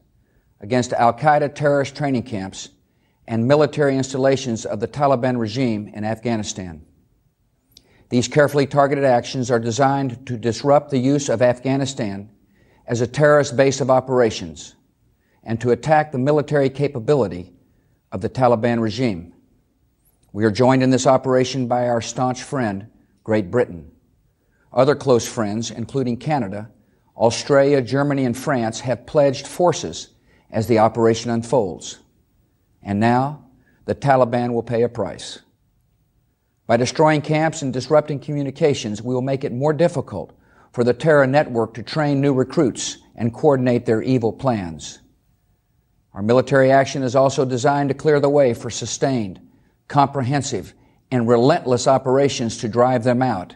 against 0.61 0.93
Al 0.93 1.13
Qaeda 1.13 1.55
terrorist 1.55 1.97
training 1.97 2.23
camps 2.23 2.71
and 3.29 3.47
military 3.47 3.97
installations 3.97 4.65
of 4.65 4.81
the 4.81 4.89
Taliban 4.89 5.39
regime 5.39 5.89
in 5.89 6.05
Afghanistan. 6.05 6.85
These 8.09 8.29
carefully 8.29 8.67
targeted 8.67 9.05
actions 9.05 9.51
are 9.51 9.59
designed 9.59 10.27
to 10.27 10.37
disrupt 10.37 10.91
the 10.91 10.99
use 10.99 11.29
of 11.29 11.43
Afghanistan 11.43 12.31
as 12.87 13.01
a 13.01 13.07
terrorist 13.07 13.57
base 13.57 13.81
of 13.81 13.91
operations 13.91 14.77
and 15.43 15.61
to 15.61 15.73
attack 15.73 16.13
the 16.13 16.19
military 16.19 16.71
capability 16.71 17.53
of 18.13 18.21
the 18.21 18.29
Taliban 18.29 18.81
regime. 18.81 19.33
We 20.33 20.45
are 20.45 20.51
joined 20.51 20.83
in 20.83 20.91
this 20.91 21.07
operation 21.07 21.67
by 21.67 21.89
our 21.89 22.01
staunch 22.01 22.43
friend, 22.43 22.89
Great 23.25 23.51
Britain. 23.51 23.91
Other 24.73 24.95
close 24.95 25.27
friends, 25.27 25.71
including 25.71 26.19
Canada, 26.19 26.71
Australia, 27.17 27.81
Germany, 27.83 28.25
and 28.25 28.37
France, 28.37 28.81
have 28.81 29.07
pledged 29.07 29.47
forces 29.47 30.11
as 30.57 30.67
the 30.69 30.79
operation 30.79 31.31
unfolds. 31.31 31.99
And 32.83 32.99
now, 32.99 33.45
the 33.85 33.95
Taliban 33.95 34.55
will 34.55 34.63
pay 34.63 34.85
a 34.85 34.89
price. 34.89 35.41
By 36.67 36.79
destroying 36.79 37.21
camps 37.21 37.61
and 37.61 37.75
disrupting 37.75 38.21
communications, 38.21 39.03
we 39.03 39.13
will 39.13 39.21
make 39.21 39.45
it 39.45 39.53
more 39.53 39.75
difficult 39.75 40.33
for 40.73 40.83
the 40.83 40.95
terror 40.95 41.27
network 41.27 41.75
to 41.75 41.83
train 41.83 42.23
new 42.23 42.33
recruits 42.33 42.97
and 43.15 43.35
coordinate 43.35 43.85
their 43.85 44.01
evil 44.01 44.33
plans. 44.33 45.01
Our 46.15 46.23
military 46.23 46.73
action 46.73 47.03
is 47.03 47.15
also 47.15 47.45
designed 47.45 47.91
to 47.91 47.95
clear 47.95 48.19
the 48.19 48.31
way 48.31 48.55
for 48.55 48.71
sustained, 48.71 49.39
comprehensive, 49.89 50.73
and 51.11 51.29
relentless 51.29 51.87
operations 51.87 52.57
to 52.59 52.69
drive 52.69 53.05
them 53.05 53.21
out 53.21 53.55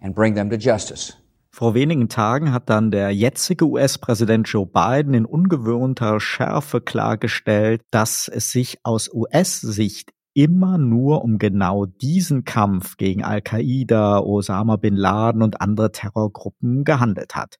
and 0.00 0.14
bring 0.14 0.32
them 0.32 0.48
to 0.48 0.56
justice. 0.56 1.12
Vor 1.54 1.74
wenigen 1.74 2.08
Tagen 2.08 2.50
hat 2.50 2.70
dann 2.70 2.90
der 2.90 3.10
jetzige 3.10 3.66
US-Präsident 3.66 4.48
Joe 4.48 4.66
Biden 4.66 5.12
in 5.12 5.26
ungewöhnter 5.26 6.18
Schärfe 6.18 6.80
klargestellt, 6.80 7.82
dass 7.90 8.26
es 8.26 8.50
sich 8.52 8.78
aus 8.84 9.12
US-Sicht 9.12 10.12
immer 10.32 10.78
nur 10.78 11.22
um 11.22 11.36
genau 11.36 11.84
diesen 11.84 12.44
Kampf 12.44 12.96
gegen 12.96 13.22
Al-Qaida, 13.22 14.20
Osama 14.20 14.76
bin 14.76 14.96
Laden 14.96 15.42
und 15.42 15.60
andere 15.60 15.92
Terrorgruppen 15.92 16.84
gehandelt 16.84 17.34
hat. 17.34 17.56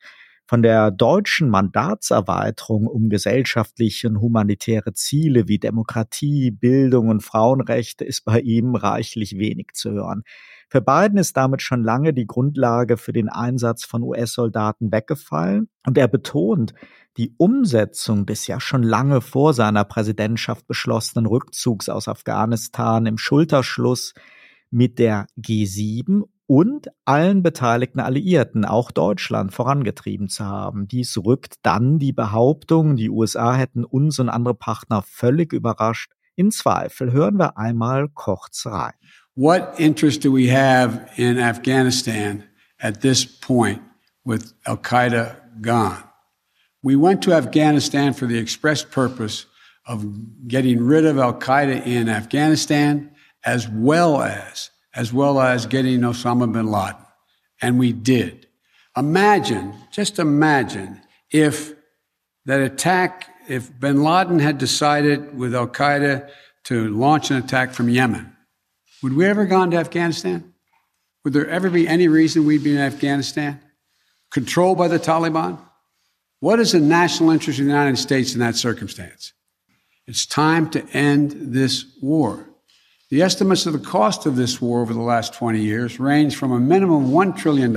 Von 0.47 0.63
der 0.63 0.91
deutschen 0.91 1.51
Mandatserweiterung 1.51 2.87
um 2.87 3.11
gesellschaftliche 3.11 4.09
und 4.09 4.23
humanitäre 4.23 4.95
Ziele 4.95 5.49
wie 5.49 5.59
Demokratie, 5.59 6.51
Bildung 6.51 7.09
und 7.09 7.23
Frauenrechte 7.23 8.07
ist 8.07 8.25
bei 8.25 8.41
ihm 8.41 8.75
reichlich 8.75 9.37
wenig 9.39 9.73
zu 9.75 9.91
hören. 9.93 10.23
Für 10.73 10.81
Biden 10.81 11.19
ist 11.19 11.37
damit 11.37 11.61
schon 11.61 11.85
lange 11.85 12.15
die 12.15 12.27
Grundlage 12.27 12.97
für 12.97 13.13
den 13.13 13.29
Einsatz 13.29 13.85
von 13.85 14.03
US-Soldaten 14.03 14.91
weggefallen 14.91 15.69
und 15.87 15.99
er 15.99 16.09
betont, 16.09 16.73
die 17.19 17.35
Umsetzung 17.37 18.25
des 18.25 18.47
ja 18.47 18.59
schon 18.59 18.83
lange 18.83 19.21
vor 19.21 19.53
seiner 19.53 19.85
Präsidentschaft 19.85 20.67
beschlossenen 20.67 21.27
Rückzugs 21.27 21.91
aus 21.91 22.09
Afghanistan 22.09 23.05
im 23.05 23.19
Schulterschluss 23.19 24.15
mit 24.71 24.99
der 24.99 25.27
G7 25.39 26.23
und 26.47 26.89
allen 27.05 27.43
beteiligten 27.43 28.01
Alliierten, 28.01 28.65
auch 28.65 28.91
Deutschland, 28.93 29.53
vorangetrieben 29.53 30.31
zu 30.31 30.47
haben. 30.47 30.89
Dies 30.89 31.19
rückt 31.19 31.57
dann 31.61 31.99
die 31.99 32.15
Behauptung, 32.15 32.97
die 32.97 33.11
USA 33.11 33.53
hätten 33.53 33.85
uns 33.85 34.19
und 34.19 34.31
andere 34.31 34.55
Partner 34.55 35.03
völlig 35.03 35.53
überrascht, 35.53 36.13
in 36.35 36.51
Zweifel. 36.51 37.13
Hören 37.13 37.37
wir 37.37 37.59
einmal 37.59 38.09
kurz 38.09 38.65
rein. 38.65 38.95
What 39.35 39.77
interest 39.79 40.21
do 40.21 40.31
we 40.31 40.49
have 40.49 41.11
in 41.17 41.39
Afghanistan 41.39 42.47
at 42.81 43.01
this 43.01 43.25
point 43.25 43.83
with 44.25 44.53
Al 44.67 44.77
Qaeda 44.77 45.63
gone? 45.63 46.03
We 46.83 46.97
went 46.97 47.23
to 47.23 47.33
Afghanistan 47.33 48.13
for 48.13 48.27
the 48.27 48.39
express 48.39 48.85
purpose 48.85 49.47
of 49.87 50.49
getting 50.49 50.85
rid 50.85 51.07
of 51.07 51.19
Al 51.19 51.35
Qaeda 51.35 51.87
in 51.87 52.09
Afghanistan 52.09 53.11
as 53.45 53.69
well 53.69 54.21
as 54.21 54.71
as 54.95 55.13
well 55.13 55.41
as 55.41 55.67
getting 55.67 56.01
Osama 56.01 56.53
bin 56.53 56.67
Laden. 56.67 57.01
And 57.61 57.79
we 57.79 57.93
did. 57.93 58.47
Imagine, 58.97 59.75
just 59.91 60.19
imagine 60.19 61.01
if 61.31 61.73
that 62.45 62.61
attack, 62.61 63.29
if 63.49 63.71
bin 63.81 64.03
Laden 64.03 64.39
had 64.39 64.59
decided 64.59 65.37
with 65.37 65.55
Al 65.55 65.69
Qaeda 65.69 66.29
to 66.65 66.89
launch 66.89 67.31
an 67.31 67.39
attack 67.39 67.73
from 67.73 67.89
Yemen, 67.89 68.37
would 69.03 69.15
we 69.15 69.27
ever 69.27 69.47
gone 69.47 69.71
to 69.73 69.77
Afghanistan? 69.77 70.53
Would 71.25 71.33
there 71.33 71.49
ever 71.49 71.71
be 71.71 71.87
any 71.87 72.09
reason 72.09 72.47
we'd 72.47 72.65
be 72.65 72.73
in 72.73 72.81
Afghanistan? 72.81 73.61
Controlled 74.31 74.79
by 74.79 74.89
the 74.89 74.99
Taliban? 74.99 75.59
What 76.41 76.59
is 76.59 76.73
the 76.73 76.81
national 76.81 77.31
interest 77.31 77.59
of 77.59 77.67
the 77.67 77.71
United 77.71 77.99
States 77.99 78.35
in 78.35 78.41
that 78.41 78.57
circumstance? 78.57 79.33
It's 80.07 80.27
time 80.27 80.71
to 80.71 80.85
end 80.89 81.35
this 81.37 81.85
war. 82.01 82.49
The 83.11 83.23
estimates 83.23 83.67
of 83.67 83.75
the 83.75 83.79
cost 83.79 84.27
of 84.27 84.37
this 84.37 84.61
war 84.61 84.81
over 84.81 84.95
the 84.95 85.01
last 85.01 85.35
20 85.35 85.61
years 85.61 86.01
range 86.01 86.35
from 86.35 86.51
a 86.51 86.59
minimum 86.59 87.05
of 87.05 87.11
$1 87.11 87.37
trillion 87.37 87.73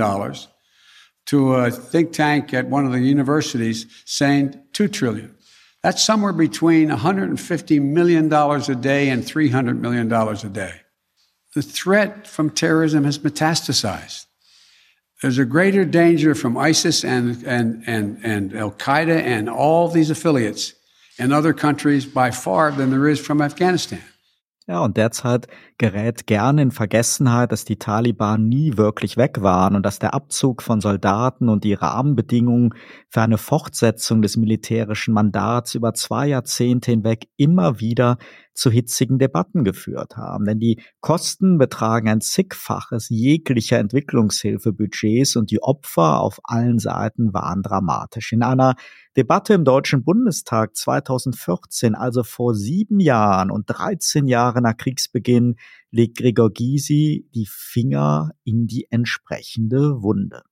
to 1.26 1.54
a 1.54 1.70
think 1.70 2.12
tank 2.12 2.54
at 2.54 2.66
one 2.66 2.86
of 2.86 2.92
the 2.92 3.00
universities 3.00 3.86
saying 4.04 4.60
2 4.72 4.88
trillion. 4.88 5.36
That's 5.82 6.02
somewhere 6.02 6.32
between 6.32 6.88
$150 6.88 7.82
million 7.82 8.32
a 8.32 8.74
day 8.74 9.10
and 9.10 9.22
$300 9.22 9.78
million 9.78 10.10
a 10.12 10.34
day 10.48 10.80
the 11.56 11.62
threat 11.62 12.26
from 12.26 12.50
terrorism 12.50 13.04
has 13.04 13.18
metastasized. 13.18 14.26
There's 15.22 15.38
a 15.38 15.46
greater 15.46 15.86
danger 15.86 16.34
from 16.34 16.58
ISIS 16.58 17.02
and, 17.02 17.42
and, 17.46 17.82
and, 17.86 18.18
and 18.22 18.54
Al 18.54 18.72
Qaeda 18.72 19.18
and 19.22 19.48
all 19.48 19.88
these 19.88 20.10
affiliates 20.10 20.74
in 21.18 21.32
other 21.32 21.54
countries 21.54 22.04
by 22.04 22.30
far 22.30 22.70
than 22.72 22.90
there 22.90 23.08
is 23.08 23.18
from 23.18 23.40
Afghanistan. 23.40 24.02
Ja, 24.68 24.84
und 24.84 24.98
derzeit 24.98 25.46
gerät 25.78 26.26
gern 26.26 26.58
in 26.58 26.70
Vergessenheit, 26.70 27.52
dass 27.52 27.64
die 27.64 27.78
Taliban 27.78 28.48
nie 28.48 28.76
wirklich 28.76 29.16
weg 29.16 29.42
waren 29.42 29.76
und 29.76 29.84
dass 29.84 29.98
der 29.98 30.14
Abzug 30.14 30.62
von 30.62 30.80
Soldaten 30.80 31.48
und 31.48 31.64
die 31.64 31.74
Rahmenbedingungen 31.74 32.74
für 33.10 33.20
eine 33.20 33.38
Fortsetzung 33.38 34.22
des 34.22 34.36
militärischen 34.36 35.12
Mandats 35.12 35.74
über 35.74 35.92
zwei 35.92 36.28
Jahrzehnte 36.28 36.90
hinweg 36.90 37.28
immer 37.36 37.80
wieder 37.80 38.16
zu 38.56 38.70
hitzigen 38.70 39.18
Debatten 39.18 39.64
geführt 39.64 40.16
haben. 40.16 40.46
Denn 40.46 40.58
die 40.58 40.80
Kosten 41.00 41.58
betragen 41.58 42.08
ein 42.08 42.20
zigfaches 42.20 43.08
jeglicher 43.10 43.78
Entwicklungshilfebudgets 43.78 45.36
und 45.36 45.50
die 45.50 45.62
Opfer 45.62 46.20
auf 46.20 46.40
allen 46.44 46.78
Seiten 46.78 47.34
waren 47.34 47.62
dramatisch. 47.62 48.32
In 48.32 48.42
einer 48.42 48.74
Debatte 49.16 49.54
im 49.54 49.64
Deutschen 49.64 50.04
Bundestag 50.04 50.76
2014, 50.76 51.94
also 51.94 52.22
vor 52.22 52.54
sieben 52.54 53.00
Jahren 53.00 53.50
und 53.50 53.64
13 53.66 54.26
Jahren 54.26 54.64
nach 54.64 54.76
Kriegsbeginn, 54.76 55.56
legt 55.90 56.18
Gregor 56.18 56.50
Gysi 56.50 57.28
die 57.34 57.48
Finger 57.48 58.30
in 58.44 58.66
die 58.66 58.86
entsprechende 58.90 60.02
Wunde. 60.02 60.42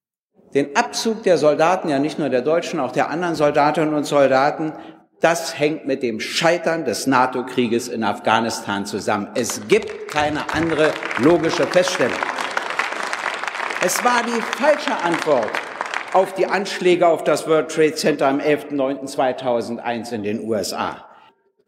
Den 0.55 0.77
Abzug 0.77 1.25
der 1.25 1.37
Soldaten, 1.37 1.89
ja 1.89 1.99
nicht 1.99 2.19
nur 2.19 2.29
der 2.29 2.43
Deutschen, 2.43 2.79
auch 2.79 2.93
der 2.93 3.11
anderen 3.11 3.35
Soldatinnen 3.35 3.95
und 3.95 4.05
Soldaten, 4.05 4.73
das 5.21 5.59
hängt 5.59 5.87
mit 5.87 6.03
dem 6.03 6.21
Scheitern 6.21 6.85
des 6.85 7.07
NATO-Krieges 7.07 7.89
in 7.89 8.05
Afghanistan 8.05 8.87
zusammen. 8.87 9.29
Es 9.35 9.67
gibt 9.69 10.09
keine 10.09 10.53
andere 10.55 10.93
logische 11.19 11.67
Feststellung. 11.67 12.19
Es 13.85 14.05
war 14.05 14.23
die 14.23 14.41
falsche 14.41 14.97
Antwort 15.03 15.51
auf 16.13 16.35
die 16.35 16.47
Anschläge 16.47 17.09
auf 17.09 17.25
das 17.25 17.49
World 17.49 17.71
Trade 17.71 17.95
Center 17.95 18.29
am 18.29 18.39
11.09.2001 18.39 20.13
in 20.13 20.23
den 20.23 20.41
USA. 20.41 21.05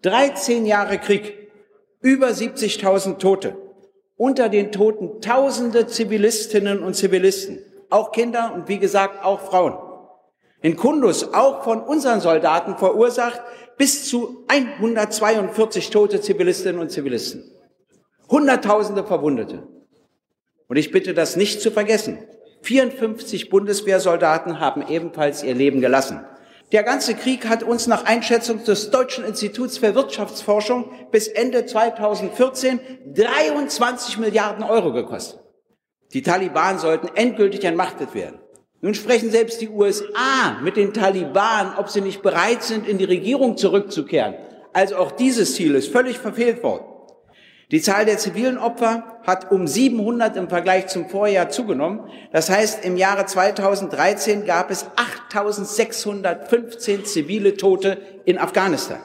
13 0.02 0.66
Jahre 0.66 0.98
Krieg, 0.98 1.45
über 2.00 2.28
70.000 2.28 3.18
Tote, 3.18 3.56
unter 4.16 4.48
den 4.48 4.72
Toten 4.72 5.20
tausende 5.20 5.86
Zivilistinnen 5.86 6.82
und 6.82 6.94
Zivilisten, 6.94 7.58
auch 7.90 8.12
Kinder 8.12 8.52
und 8.54 8.68
wie 8.68 8.78
gesagt 8.78 9.24
auch 9.24 9.40
Frauen 9.40 9.78
in 10.66 10.76
Kundus 10.76 11.32
auch 11.32 11.62
von 11.62 11.80
unseren 11.80 12.20
Soldaten 12.20 12.76
verursacht 12.76 13.40
bis 13.76 14.08
zu 14.08 14.44
142 14.48 15.90
tote 15.90 16.20
Zivilistinnen 16.20 16.80
und 16.80 16.90
Zivilisten. 16.90 17.44
Hunderttausende 18.28 19.04
Verwundete. 19.04 19.62
Und 20.66 20.76
ich 20.76 20.90
bitte 20.90 21.14
das 21.14 21.36
nicht 21.36 21.60
zu 21.60 21.70
vergessen. 21.70 22.18
54 22.62 23.50
Bundeswehrsoldaten 23.50 24.58
haben 24.58 24.84
ebenfalls 24.88 25.44
ihr 25.44 25.54
Leben 25.54 25.80
gelassen. 25.80 26.24
Der 26.72 26.82
ganze 26.82 27.14
Krieg 27.14 27.48
hat 27.48 27.62
uns 27.62 27.86
nach 27.86 28.04
Einschätzung 28.06 28.64
des 28.64 28.90
Deutschen 28.90 29.24
Instituts 29.24 29.78
für 29.78 29.94
Wirtschaftsforschung 29.94 30.90
bis 31.12 31.28
Ende 31.28 31.64
2014 31.64 32.80
23 33.14 34.18
Milliarden 34.18 34.64
Euro 34.64 34.92
gekostet. 34.92 35.40
Die 36.12 36.22
Taliban 36.22 36.78
sollten 36.78 37.08
endgültig 37.14 37.62
entmachtet 37.64 38.14
werden. 38.14 38.40
Nun 38.80 38.94
sprechen 38.94 39.30
selbst 39.30 39.60
die 39.60 39.68
USA 39.68 40.58
mit 40.62 40.76
den 40.76 40.92
Taliban, 40.92 41.74
ob 41.76 41.88
sie 41.88 42.00
nicht 42.00 42.22
bereit 42.22 42.64
sind, 42.64 42.86
in 42.86 42.98
die 42.98 43.04
Regierung 43.04 43.56
zurückzukehren. 43.56 44.34
Also 44.72 44.96
auch 44.96 45.12
dieses 45.12 45.54
Ziel 45.54 45.74
ist 45.76 45.92
völlig 45.92 46.18
verfehlt 46.18 46.62
worden. 46.64 46.84
Die 47.72 47.82
Zahl 47.82 48.04
der 48.04 48.18
zivilen 48.18 48.58
Opfer 48.58 49.20
hat 49.26 49.50
um 49.50 49.66
700 49.66 50.36
im 50.36 50.48
Vergleich 50.48 50.86
zum 50.86 51.08
Vorjahr 51.08 51.48
zugenommen. 51.48 52.08
Das 52.30 52.48
heißt, 52.48 52.84
im 52.84 52.96
Jahre 52.96 53.26
2013 53.26 54.44
gab 54.44 54.70
es 54.70 54.86
8615 54.94 57.04
zivile 57.04 57.56
Tote 57.56 57.98
in 58.24 58.38
Afghanistan. 58.38 59.00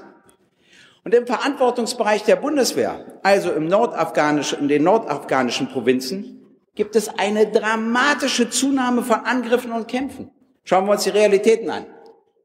Und 1.03 1.15
im 1.15 1.25
Verantwortungsbereich 1.25 2.23
der 2.23 2.35
Bundeswehr, 2.35 3.19
also 3.23 3.51
im 3.51 3.67
nordafghanischen, 3.67 4.59
in 4.59 4.67
den 4.67 4.83
nordafghanischen 4.83 5.69
Provinzen, 5.69 6.45
gibt 6.75 6.95
es 6.95 7.09
eine 7.09 7.47
dramatische 7.47 8.51
Zunahme 8.51 9.01
von 9.01 9.21
Angriffen 9.21 9.71
und 9.71 9.87
Kämpfen. 9.87 10.29
Schauen 10.63 10.85
wir 10.85 10.91
uns 10.91 11.03
die 11.03 11.09
Realitäten 11.09 11.71
an. 11.71 11.87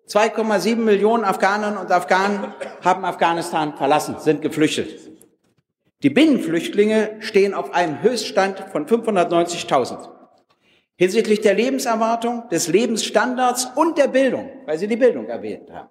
2,7 0.09 0.77
Millionen 0.77 1.25
Afghaninnen 1.25 1.77
und 1.77 1.93
Afghanen 1.93 2.55
haben 2.83 3.05
Afghanistan 3.05 3.75
verlassen, 3.77 4.17
sind 4.19 4.41
geflüchtet. 4.41 5.16
Die 6.03 6.11
Binnenflüchtlinge 6.11 7.17
stehen 7.21 7.55
auf 7.55 7.73
einem 7.73 8.03
Höchststand 8.03 8.61
von 8.71 8.87
590.000. 8.87 10.11
Hinsichtlich 10.97 11.41
der 11.41 11.55
Lebenserwartung, 11.55 12.49
des 12.51 12.69
Lebensstandards 12.69 13.69
und 13.77 13.97
der 13.97 14.09
Bildung, 14.09 14.51
weil 14.67 14.79
Sie 14.79 14.89
die 14.89 14.97
Bildung 14.97 15.27
erwähnt 15.29 15.71
haben, 15.71 15.89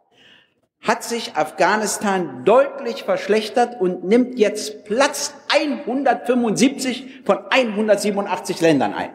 hat 0.81 1.03
sich 1.03 1.35
Afghanistan 1.35 2.45
deutlich 2.45 3.03
verschlechtert 3.03 3.81
und 3.81 4.03
nimmt 4.03 4.37
jetzt 4.37 4.85
Platz 4.85 5.33
175 5.49 7.23
von 7.25 7.39
187 7.49 8.61
Ländern 8.61 8.93
ein. 8.93 9.09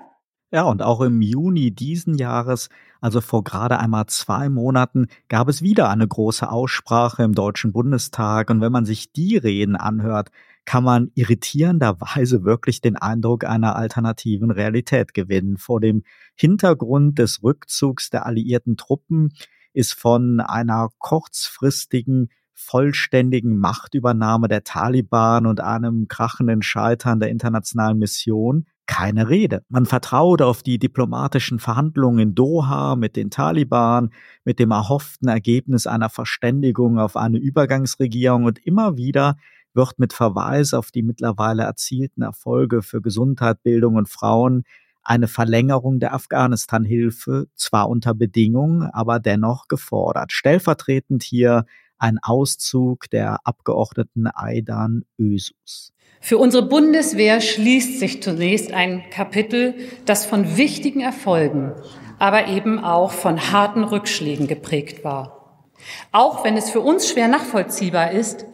Ja, 0.52 0.64
und 0.64 0.82
auch 0.82 1.00
im 1.00 1.22
Juni 1.22 1.70
diesen 1.70 2.16
Jahres, 2.16 2.70
also 3.00 3.20
vor 3.20 3.44
gerade 3.44 3.78
einmal 3.78 4.06
zwei 4.06 4.48
Monaten, 4.48 5.06
gab 5.28 5.48
es 5.48 5.62
wieder 5.62 5.88
eine 5.90 6.08
große 6.08 6.50
Aussprache 6.50 7.22
im 7.22 7.34
Deutschen 7.34 7.72
Bundestag. 7.72 8.50
Und 8.50 8.60
wenn 8.60 8.72
man 8.72 8.84
sich 8.84 9.12
die 9.12 9.36
Reden 9.36 9.76
anhört, 9.76 10.30
kann 10.70 10.84
man 10.84 11.10
irritierenderweise 11.16 12.44
wirklich 12.44 12.80
den 12.80 12.94
Eindruck 12.94 13.42
einer 13.42 13.74
alternativen 13.74 14.52
Realität 14.52 15.14
gewinnen. 15.14 15.56
Vor 15.56 15.80
dem 15.80 16.04
Hintergrund 16.36 17.18
des 17.18 17.42
Rückzugs 17.42 18.08
der 18.08 18.24
alliierten 18.24 18.76
Truppen 18.76 19.32
ist 19.72 19.94
von 19.94 20.38
einer 20.38 20.90
kurzfristigen 21.00 22.28
vollständigen 22.54 23.58
Machtübernahme 23.58 24.46
der 24.46 24.62
Taliban 24.62 25.46
und 25.46 25.60
einem 25.60 26.06
krachenden 26.06 26.62
Scheitern 26.62 27.18
der 27.18 27.30
internationalen 27.30 27.98
Mission 27.98 28.66
keine 28.86 29.28
Rede. 29.28 29.64
Man 29.68 29.86
vertraut 29.86 30.40
auf 30.40 30.62
die 30.62 30.78
diplomatischen 30.78 31.58
Verhandlungen 31.58 32.18
in 32.20 32.34
Doha 32.36 32.94
mit 32.94 33.16
den 33.16 33.30
Taliban, 33.30 34.10
mit 34.44 34.60
dem 34.60 34.70
erhofften 34.70 35.28
Ergebnis 35.28 35.88
einer 35.88 36.10
Verständigung 36.10 37.00
auf 37.00 37.16
eine 37.16 37.38
Übergangsregierung 37.38 38.44
und 38.44 38.64
immer 38.64 38.96
wieder 38.96 39.36
wird 39.74 39.98
mit 39.98 40.12
Verweis 40.12 40.74
auf 40.74 40.90
die 40.90 41.02
mittlerweile 41.02 41.62
erzielten 41.62 42.22
Erfolge 42.22 42.82
für 42.82 43.00
Gesundheit, 43.00 43.62
Bildung 43.62 43.96
und 43.96 44.08
Frauen 44.08 44.64
eine 45.02 45.28
Verlängerung 45.28 45.98
der 45.98 46.14
Afghanistan-Hilfe, 46.14 47.48
zwar 47.54 47.88
unter 47.88 48.14
Bedingungen, 48.14 48.82
aber 48.82 49.18
dennoch 49.18 49.66
gefordert. 49.68 50.32
Stellvertretend 50.32 51.22
hier 51.22 51.64
ein 51.98 52.18
Auszug 52.22 53.10
der 53.10 53.38
Abgeordneten 53.44 54.28
Aidan 54.32 55.04
Ösus. 55.18 55.92
Für 56.20 56.38
unsere 56.38 56.68
Bundeswehr 56.68 57.40
schließt 57.40 57.98
sich 57.98 58.22
zunächst 58.22 58.72
ein 58.72 59.02
Kapitel, 59.10 59.74
das 60.04 60.26
von 60.26 60.56
wichtigen 60.56 61.00
Erfolgen, 61.00 61.72
aber 62.18 62.48
eben 62.48 62.78
auch 62.78 63.12
von 63.12 63.52
harten 63.52 63.84
Rückschlägen 63.84 64.46
geprägt 64.46 65.02
war. 65.02 65.66
Auch 66.12 66.44
wenn 66.44 66.58
es 66.58 66.70
für 66.70 66.80
uns 66.80 67.08
schwer 67.08 67.28
nachvollziehbar 67.28 68.10
ist, 68.10 68.44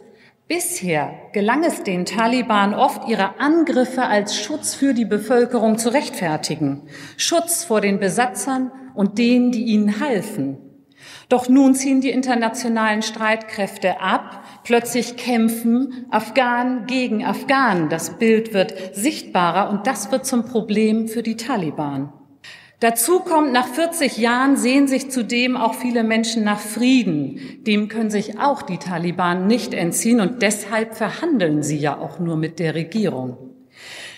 Bisher 0.47 1.13
gelang 1.33 1.65
es 1.65 1.83
den 1.83 2.05
Taliban 2.05 2.73
oft, 2.73 3.09
ihre 3.09 3.37
Angriffe 3.37 4.03
als 4.03 4.39
Schutz 4.39 4.75
für 4.75 4.93
die 4.93 5.03
Bevölkerung 5.03 5.77
zu 5.77 5.89
rechtfertigen. 5.89 6.83
Schutz 7.17 7.65
vor 7.65 7.81
den 7.81 7.99
Besatzern 7.99 8.71
und 8.95 9.17
denen, 9.17 9.51
die 9.51 9.65
ihnen 9.65 9.99
halfen. 9.99 10.57
Doch 11.27 11.49
nun 11.49 11.75
ziehen 11.75 11.99
die 11.99 12.11
internationalen 12.11 13.01
Streitkräfte 13.01 13.99
ab. 13.99 14.45
Plötzlich 14.63 15.17
kämpfen 15.17 16.05
Afghanen 16.11 16.85
gegen 16.85 17.25
Afghanen. 17.25 17.89
Das 17.89 18.17
Bild 18.17 18.53
wird 18.53 18.95
sichtbarer 18.95 19.69
und 19.69 19.85
das 19.85 20.13
wird 20.13 20.25
zum 20.25 20.45
Problem 20.45 21.09
für 21.09 21.23
die 21.23 21.35
Taliban. 21.35 22.13
Dazu 22.79 23.21
kommt, 23.21 23.53
nach 23.53 23.67
40 23.67 24.19
Jahren 24.19 24.55
sehen 24.55 24.87
sich 24.87 25.09
zudem 25.09 25.57
auch 25.57 25.73
viele 25.73 26.03
Menschen 26.03 26.43
nach 26.43 26.59
Frieden. 26.59 27.39
Dem 27.65 27.87
können 27.87 28.11
sich 28.11 28.39
auch 28.39 28.61
die 28.61 28.77
Taliban 28.77 29.47
nicht 29.47 29.73
entziehen 29.73 30.21
und 30.21 30.43
deshalb 30.43 30.95
verhandeln 30.95 31.63
sie 31.63 31.77
ja 31.77 31.97
auch 31.97 32.19
nur 32.19 32.37
mit 32.37 32.59
der 32.59 32.75
Regierung. 32.75 33.37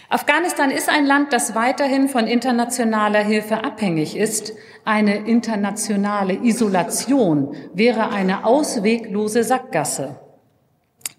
Afghanistan 0.10 0.72
ist 0.72 0.89
ein 0.89 1.06
Land, 1.06 1.32
das 1.32 1.56
weiterhin 1.56 2.10
von 2.10 2.28
internationaler 2.28 3.24
Hilfe 3.24 3.63
abhängig 3.63 4.17
ist. 4.17 4.52
Eine 4.84 5.26
internationale 5.26 6.34
Isolation 6.34 7.56
wäre 7.74 8.10
eine 8.10 8.43
ausweglose 8.43 9.45
Sackgasse. 9.45 10.19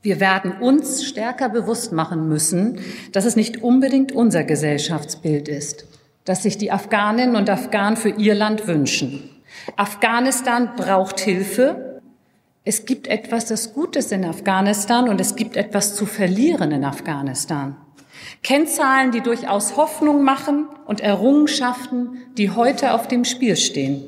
Wir 0.02 0.20
werden 0.20 0.52
uns 0.60 1.04
stärker 1.04 1.48
bewusst 1.48 1.92
machen 1.92 2.28
müssen, 2.28 2.80
dass 3.12 3.24
es 3.24 3.36
nicht 3.36 3.62
unbedingt 3.62 4.12
unser 4.12 4.44
Gesellschaftsbild 4.44 5.48
ist 5.48 5.89
das 6.30 6.44
sich 6.44 6.56
die 6.56 6.70
Afghaninnen 6.70 7.34
und 7.34 7.50
Afghanen 7.50 7.96
für 7.96 8.10
ihr 8.10 8.36
Land 8.36 8.68
wünschen. 8.68 9.28
Afghanistan 9.76 10.76
braucht 10.76 11.18
Hilfe. 11.18 12.00
Es 12.62 12.84
gibt 12.84 13.08
etwas, 13.08 13.46
das 13.46 13.74
Gutes 13.74 14.12
in 14.12 14.24
Afghanistan 14.24 15.08
und 15.08 15.20
es 15.20 15.34
gibt 15.34 15.56
etwas 15.56 15.96
zu 15.96 16.06
verlieren 16.06 16.70
in 16.70 16.84
Afghanistan. 16.84 17.76
Kennzahlen, 18.44 19.10
die 19.10 19.22
durchaus 19.22 19.76
Hoffnung 19.76 20.22
machen 20.22 20.68
und 20.86 21.00
Errungenschaften, 21.00 22.18
die 22.38 22.50
heute 22.50 22.94
auf 22.94 23.08
dem 23.08 23.24
Spiel 23.24 23.56
stehen. 23.56 24.04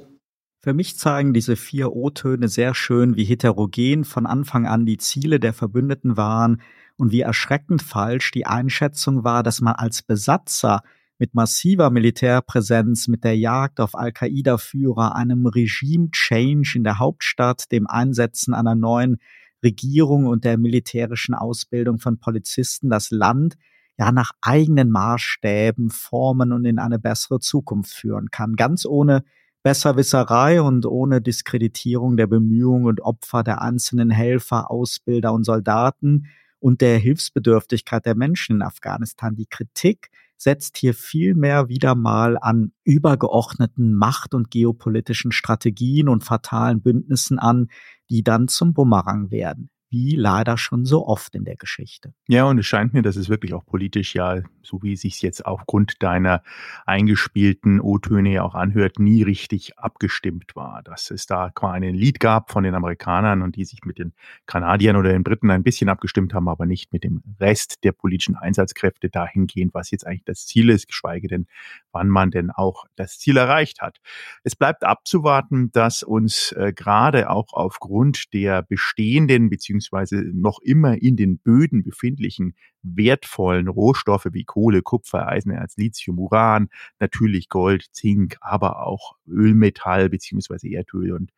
Für 0.61 0.75
mich 0.75 0.97
zeigen 0.97 1.35
diese 1.35 1.57
vier 1.57 1.91
O-Töne 1.91 2.47
sehr 2.47 2.77
schön, 2.77 3.17
wie 3.17 3.25
heterogen 3.25 4.05
von 4.05 4.27
Anfang 4.27 4.69
an 4.69 4.87
die 4.87 4.99
Ziele 4.99 5.41
der 5.41 5.55
Verbündeten 5.55 6.17
waren 6.17 6.63
und 6.97 7.11
wie 7.11 7.23
erschreckend 7.23 7.83
falsch 7.83 8.31
die 8.31 8.47
Einschätzung 8.47 9.25
war, 9.25 9.43
dass 9.43 9.61
man 9.61 9.75
als 9.75 10.03
Besatzer 10.03 10.83
mit 11.19 11.35
massiver 11.35 11.91
Militärpräsenz, 11.91 13.09
mit 13.09 13.25
der 13.25 13.37
Jagd 13.37 13.81
auf 13.81 13.95
Al-Qaida-Führer, 13.95 15.15
einem 15.15 15.47
Regime-Change 15.47 16.73
in 16.77 16.85
der 16.85 16.99
Hauptstadt, 16.99 17.71
dem 17.71 17.87
Einsetzen 17.87 18.55
einer 18.55 18.75
neuen 18.75 19.19
Regierung 19.63 20.27
und 20.27 20.45
der 20.45 20.59
militärischen 20.59 21.35
Ausbildung 21.35 21.99
von 21.99 22.19
Polizisten 22.19 22.91
das 22.91 23.11
Land 23.11 23.57
ja 23.99 24.11
nach 24.11 24.33
eigenen 24.41 24.91
Maßstäben 24.91 25.91
formen 25.91 26.53
und 26.53 26.65
in 26.65 26.79
eine 26.79 26.99
bessere 26.99 27.39
Zukunft 27.41 27.93
führen 27.93 28.31
kann, 28.31 28.57
ganz 28.57 28.85
ohne 28.87 29.23
Besserwisserei 29.63 30.61
und 30.61 30.87
ohne 30.87 31.21
Diskreditierung 31.21 32.17
der 32.17 32.27
Bemühungen 32.27 32.87
und 32.87 33.01
Opfer 33.01 33.45
der 33.45 33.63
einzelnen 33.63 34.11
Helfer, 34.11 34.71
Ausbilder 34.71 35.33
und 35.33 35.45
Soldaten 35.45 36.27
und 36.59 36.81
der 36.81 36.99
Hilfsbedürftigkeit 36.99 38.05
der 38.05 38.17
Menschen 38.17 38.57
in 38.57 38.63
Afghanistan. 38.63 39.37
Die 39.37 39.47
Kritik 39.47 40.11
setzt 40.43 40.77
hier 40.77 40.95
vielmehr 40.95 41.69
wieder 41.69 41.95
mal 41.95 42.37
an 42.39 42.73
übergeordneten 42.85 43.95
Macht- 43.95 44.35
und 44.35 44.51
geopolitischen 44.51 45.33
Strategien 45.33 46.09
und 46.09 46.25
fatalen 46.25 46.83
Bündnissen 46.83 47.39
an, 47.39 47.69
die 48.11 48.23
dann 48.23 48.49
zum 48.49 48.75
Bumerang 48.75 49.31
werden 49.31 49.71
wie 49.93 50.17
leider 50.17 50.57
schon 50.57 50.87
so 50.87 51.07
oft 51.07 51.35
in 51.35 51.45
der 51.45 51.57
Geschichte. 51.57 52.15
Ja, 52.27 52.45
und 52.45 52.59
es 52.59 52.65
scheint 52.65 52.95
mir, 52.95 53.03
dass 53.03 53.17
es 53.17 53.29
wirklich 53.29 53.53
auch 53.53 53.67
politisch 53.67 54.15
ja, 54.15 54.41
so 54.63 54.83
wie 54.83 54.95
es 54.95 55.03
sich 55.03 55.21
jetzt 55.21 55.45
aufgrund 55.45 56.03
deiner 56.03 56.43
eingespielten 56.87 57.79
O-Töne 57.79 58.33
ja 58.33 58.43
auch 58.43 58.55
anhört, 58.55 58.99
nie 58.99 59.23
richtig 59.23 59.79
abgestimmt 59.79 60.57
war. 60.57 60.83
Dass 60.83 61.11
es 61.11 61.27
da 61.27 61.51
quasi 61.51 61.87
ein 61.87 61.95
Lied 61.95 62.21
gab 62.21 62.51
von 62.51 62.65
den 62.65 62.75
Amerikanern 62.75 63.43
und 63.43 63.57
die 63.57 63.67
sich 63.67 63.85
mit 63.85 63.99
den 63.99 64.15
Kanadiern 64.47 64.97
oder 64.97 65.13
den 65.13 65.25
Briten 65.25 65.51
ein 65.51 65.63
bisschen 65.63 65.91
abgestimmt 65.91 66.33
haben, 66.33 66.49
aber 66.49 66.65
nicht 66.65 66.93
mit 66.95 67.05
dem 67.05 67.23
Rest 67.39 67.85
der 67.85 67.93
politischen 67.93 68.35
Einsatzkräfte 68.35 69.11
dahingehend, 69.11 69.75
was 69.75 69.91
jetzt 69.91 70.07
eigentlich 70.07 70.25
das 70.25 70.47
Ziel 70.47 70.71
ist, 70.71 70.87
geschweige 70.87 71.29
denn, 71.29 71.47
wann 71.93 72.09
man 72.09 72.31
denn 72.31 72.51
auch 72.51 72.85
das 72.97 73.19
Ziel 73.19 73.37
erreicht 73.37 73.81
hat. 73.81 73.99
Es 74.45 74.57
bleibt 74.57 74.85
abzuwarten, 74.85 75.71
dass 75.73 76.03
uns 76.03 76.53
äh, 76.53 76.73
gerade 76.75 77.31
auch 77.31 77.53
aufgrund 77.53 78.33
der 78.33 78.63
bestehenden 78.63 79.51
beziehungsweise 79.51 80.23
noch 80.33 80.59
immer 80.61 81.01
in 81.01 81.17
den 81.17 81.39
Böden 81.39 81.83
befindlichen 81.83 82.55
wertvollen 82.83 83.69
Rohstoffe 83.69 84.29
wie 84.33 84.45
Kohle, 84.45 84.83
Kupfer, 84.83 85.29
Eisenerz, 85.29 85.77
Lithium, 85.77 86.19
Uran, 86.19 86.69
natürlich 86.99 87.49
Gold, 87.49 87.87
Zink, 87.93 88.37
aber 88.41 88.87
auch 88.87 89.17
Ölmetall 89.27 90.09
beziehungsweise 90.09 90.69
Erdöl 90.69 91.13
und 91.13 91.31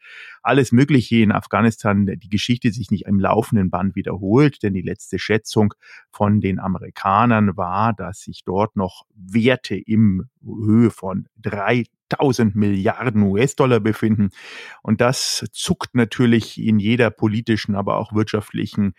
alles 0.43 0.73
Mögliche 0.73 1.17
in 1.17 1.33
Afghanistan, 1.33 2.07
die 2.07 2.29
Geschichte 2.29 2.71
sich 2.73 2.91
nicht 2.91 3.07
im 3.07 3.21
laufenden 3.21 3.71
Band 3.71 3.95
wiederholt, 3.95 4.63
denn 4.63 4.75
die 4.75 4.83
letzte 4.83 5.19
Schätzung 5.19 5.75
von 6.11 6.41
den 6.41 6.59
Amerikanern 6.59 7.57
war, 7.57 7.93
dass 7.93 8.21
sich 8.21 8.45
dort 8.45 8.77
noch 8.77 9.05
Werte 9.15 9.77
im 9.77 10.29
Höhe 10.43 10.91
von 10.91 11.27
drei 11.37 11.85
1000 12.11 12.55
Milliarden 12.55 13.23
US-Dollar 13.23 13.81
befinden. 13.81 14.31
Und 14.83 15.01
das 15.01 15.45
zuckt 15.53 15.95
natürlich 15.95 16.61
in 16.61 16.79
jeder 16.79 17.11
politischen, 17.11 17.75
aber 17.75 17.97
auch 17.97 18.13
wirtschaftlichen 18.15 18.95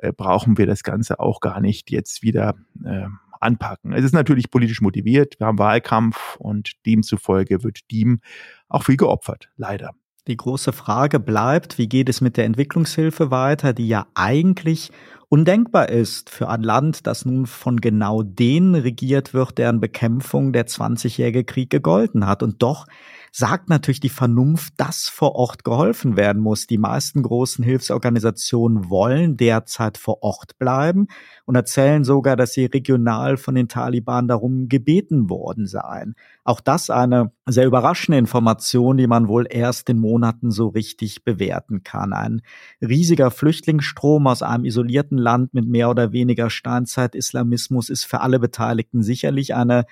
äh, 0.00 0.12
brauchen 0.12 0.58
wir 0.58 0.66
das 0.66 0.82
Ganze 0.82 1.20
auch 1.20 1.40
gar 1.40 1.60
nicht 1.60 1.90
jetzt 1.90 2.22
wieder 2.22 2.54
äh, 2.84 3.06
anpacken. 3.40 3.92
Es 3.92 4.04
ist 4.04 4.12
natürlich 4.12 4.50
politisch 4.50 4.80
motiviert. 4.80 5.38
Wir 5.38 5.46
haben 5.46 5.58
Wahlkampf 5.58 6.36
und 6.36 6.72
demzufolge 6.86 7.62
wird 7.62 7.90
dem 7.90 8.20
auch 8.68 8.84
viel 8.84 8.96
geopfert, 8.96 9.48
leider. 9.56 9.92
Die 10.30 10.36
große 10.36 10.72
Frage 10.72 11.18
bleibt, 11.18 11.76
wie 11.76 11.88
geht 11.88 12.08
es 12.08 12.20
mit 12.20 12.36
der 12.36 12.44
Entwicklungshilfe 12.44 13.32
weiter, 13.32 13.72
die 13.72 13.88
ja 13.88 14.06
eigentlich 14.14 14.92
undenkbar 15.28 15.88
ist 15.88 16.30
für 16.30 16.48
ein 16.48 16.62
Land, 16.62 17.08
das 17.08 17.24
nun 17.24 17.46
von 17.46 17.80
genau 17.80 18.22
denen 18.22 18.76
regiert 18.76 19.34
wird, 19.34 19.58
deren 19.58 19.80
Bekämpfung 19.80 20.52
der 20.52 20.68
20-jährige 20.68 21.42
Krieg 21.42 21.68
gegolten 21.68 22.28
hat. 22.28 22.44
Und 22.44 22.62
doch 22.62 22.86
sagt 23.32 23.68
natürlich 23.68 24.00
die 24.00 24.08
Vernunft, 24.08 24.74
dass 24.76 25.08
vor 25.08 25.34
Ort 25.34 25.64
geholfen 25.64 26.16
werden 26.16 26.42
muss. 26.42 26.66
Die 26.66 26.78
meisten 26.78 27.22
großen 27.22 27.64
Hilfsorganisationen 27.64 28.90
wollen 28.90 29.36
derzeit 29.36 29.98
vor 29.98 30.22
Ort 30.22 30.58
bleiben 30.58 31.06
und 31.44 31.54
erzählen 31.54 32.04
sogar, 32.04 32.36
dass 32.36 32.52
sie 32.52 32.66
regional 32.66 33.36
von 33.36 33.54
den 33.54 33.68
Taliban 33.68 34.28
darum 34.28 34.68
gebeten 34.68 35.30
worden 35.30 35.66
seien. 35.66 36.14
Auch 36.50 36.60
das 36.60 36.90
eine 36.90 37.30
sehr 37.46 37.64
überraschende 37.64 38.18
Information, 38.18 38.96
die 38.96 39.06
man 39.06 39.28
wohl 39.28 39.46
erst 39.48 39.88
in 39.88 40.00
Monaten 40.00 40.50
so 40.50 40.66
richtig 40.66 41.22
bewerten 41.22 41.84
kann. 41.84 42.12
Ein 42.12 42.42
riesiger 42.82 43.30
Flüchtlingsstrom 43.30 44.26
aus 44.26 44.42
einem 44.42 44.64
isolierten 44.64 45.16
Land 45.16 45.54
mit 45.54 45.68
mehr 45.68 45.88
oder 45.90 46.10
weniger 46.10 46.50
Steinzeit-Islamismus 46.50 47.88
ist 47.88 48.02
für 48.02 48.20
alle 48.20 48.40
Beteiligten 48.40 49.04
sicherlich 49.04 49.54
eine 49.54 49.84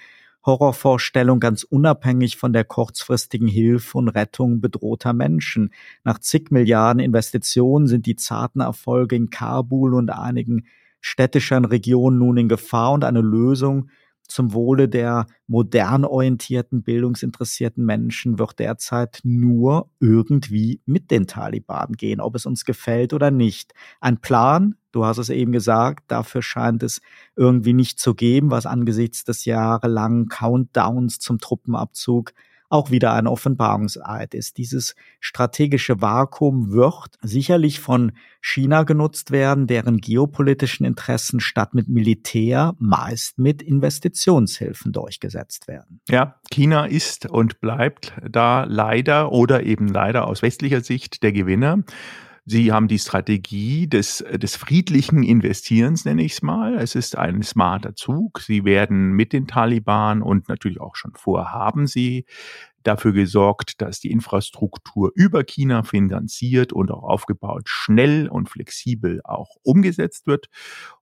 Horrorvorstellung 0.45 1.39
ganz 1.39 1.63
unabhängig 1.63 2.37
von 2.37 2.53
der 2.53 2.65
kurzfristigen 2.65 3.47
Hilfe 3.47 3.97
und 3.97 4.09
Rettung 4.09 4.61
bedrohter 4.61 5.13
Menschen. 5.13 5.73
Nach 6.03 6.19
zig 6.19 6.51
Milliarden 6.51 6.99
Investitionen 6.99 7.87
sind 7.87 8.05
die 8.05 8.17
zarten 8.17 8.63
Erfolge 8.63 9.15
in 9.15 9.31
Kabul 9.31 9.95
und 9.95 10.11
einigen 10.11 10.67
städtischen 11.01 11.65
Regionen 11.65 12.19
nun 12.19 12.37
in 12.37 12.49
Gefahr 12.49 12.91
und 12.91 13.05
eine 13.05 13.21
Lösung 13.21 13.91
zum 14.29 14.53
Wohle 14.53 14.89
der 14.89 15.27
modern 15.47 16.05
orientierten, 16.05 16.83
bildungsinteressierten 16.83 17.85
Menschen 17.85 18.39
wird 18.39 18.59
derzeit 18.59 19.21
nur 19.25 19.91
irgendwie 20.01 20.81
mit 20.87 21.11
den 21.11 21.27
Taliban 21.27 21.95
gehen, 21.95 22.21
ob 22.21 22.35
es 22.35 22.47
uns 22.47 22.65
gefällt 22.65 23.15
oder 23.15 23.31
nicht. 23.31 23.73
Ein 24.01 24.21
Plan, 24.21 24.77
du 24.93 25.05
hast 25.05 25.19
es 25.19 25.31
eben 25.31 25.53
gesagt, 25.53 26.05
dafür 26.09 26.43
scheint 26.43 26.83
es 26.83 27.01
irgendwie 27.37 27.73
nicht 27.73 27.99
zu 27.99 28.15
geben, 28.15 28.51
was 28.51 28.67
angesichts 28.67 29.25
des 29.25 29.47
jahrelangen 29.47 30.29
Countdowns 30.29 31.19
zum 31.19 31.39
Truppenabzug 31.39 32.33
auch 32.69 32.91
wieder 32.91 33.15
ein 33.15 33.27
Offenbarungseid 33.27 34.35
ist. 34.35 34.59
Dieses 34.59 34.95
strategische 35.21 36.01
Vakuum 36.01 36.73
wird 36.73 37.17
sicherlich 37.23 37.81
von 37.81 38.13
China 38.41 38.83
genutzt 38.83 39.31
werden, 39.31 39.67
deren 39.67 39.99
geopolitischen 39.99 40.85
Interessen 40.85 41.41
statt 41.41 41.75
mit 41.75 41.89
Militär 41.89 42.75
meist 42.79 43.39
mit 43.39 43.63
Investitionshilfen 43.63 44.93
durchgesetzt 44.93 45.69
werden. 45.69 46.01
Ja, 46.09 46.37
China 46.51 46.87
ist 46.87 47.27
und 47.27 47.61
bleibt 47.61 48.13
da 48.29 48.65
leider 48.65 49.33
oder 49.33 49.65
eben 49.65 49.89
leider 49.89 50.27
aus 50.27 50.43
westlicher 50.43 50.83
Sicht 50.83 51.23
der 51.23 51.33
Gewinner. 51.33 51.83
Sie 52.51 52.73
haben 52.73 52.89
die 52.89 52.99
Strategie 52.99 53.89
des, 53.89 54.25
des 54.33 54.57
friedlichen 54.57 55.23
Investierens, 55.23 56.07
nenne 56.07 56.23
ich 56.23 56.33
es 56.33 56.41
mal. 56.41 56.79
Es 56.79 56.95
ist 56.95 57.15
ein 57.15 57.43
smarter 57.43 57.95
Zug. 57.95 58.41
Sie 58.41 58.65
werden 58.65 59.11
mit 59.13 59.35
den 59.35 59.47
Taliban 59.47 60.23
und 60.23 60.49
natürlich 60.49 60.81
auch 60.81 60.97
schon 60.97 61.13
vorhaben 61.15 61.87
Sie 61.87 62.25
dafür 62.85 63.13
gesorgt, 63.13 63.83
dass 63.83 64.01
die 64.01 64.11
Infrastruktur 64.11 65.13
über 65.15 65.45
China 65.45 65.83
finanziert 65.83 66.73
und 66.73 66.91
auch 66.91 67.03
aufgebaut 67.03 67.69
schnell 67.69 68.29
und 68.29 68.49
flexibel 68.49 69.21
auch 69.25 69.57
umgesetzt 69.63 70.27
wird. 70.27 70.47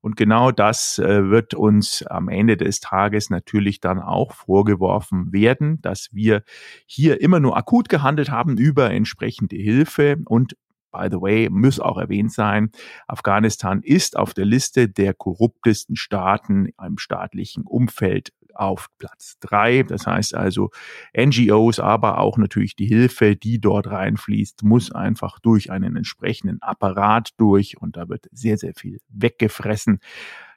Und 0.01 0.17
genau 0.17 0.51
das 0.51 0.99
äh, 0.99 1.31
wird 1.31 1.55
uns 1.55 2.03
am 2.03 2.29
Ende 2.29 2.57
des 2.57 2.81
Tages 2.81 3.31
natürlich 3.31 3.79
dann 3.81 4.01
auch 4.01 4.33
vorgeworfen 4.33 5.33
werden, 5.33 5.81
dass 5.81 6.09
wir 6.11 6.43
hier 6.87 7.21
immer 7.21 7.39
nur 7.39 7.57
akut 7.57 7.89
gehandelt 7.89 8.31
haben 8.33 8.57
über 8.59 8.91
entsprechende 8.91 9.55
Hilfe 9.55 10.17
und 10.25 10.57
By 10.97 11.09
the 11.11 11.21
way, 11.21 11.49
muss 11.51 11.79
auch 11.79 11.99
erwähnt 11.99 12.33
sein, 12.33 12.71
Afghanistan 13.07 13.83
ist 13.83 14.17
auf 14.17 14.33
der 14.33 14.47
Liste 14.47 14.89
der 14.89 15.13
korruptesten 15.13 15.97
Staaten 15.97 16.71
im 16.83 16.97
staatlichen 16.99 17.65
Umfeld 17.65 18.33
auf 18.55 18.89
Platz 18.99 19.37
drei. 19.41 19.83
Das 19.83 20.07
heißt 20.07 20.35
also, 20.35 20.71
NGOs, 21.17 21.81
aber 21.81 22.19
auch 22.19 22.39
natürlich 22.39 22.77
die 22.77 22.87
Hilfe, 22.87 23.37
die 23.37 23.61
dort 23.61 23.89
reinfließt, 23.89 24.63
muss 24.63 24.91
einfach 24.91 25.39
durch 25.41 25.71
einen 25.71 25.97
entsprechenden 25.97 26.63
Apparat 26.63 27.31
durch 27.37 27.81
und 27.81 27.97
da 27.97 28.09
wird 28.09 28.27
sehr, 28.33 28.57
sehr 28.57 28.73
viel 28.75 29.01
weggefressen. 29.09 30.01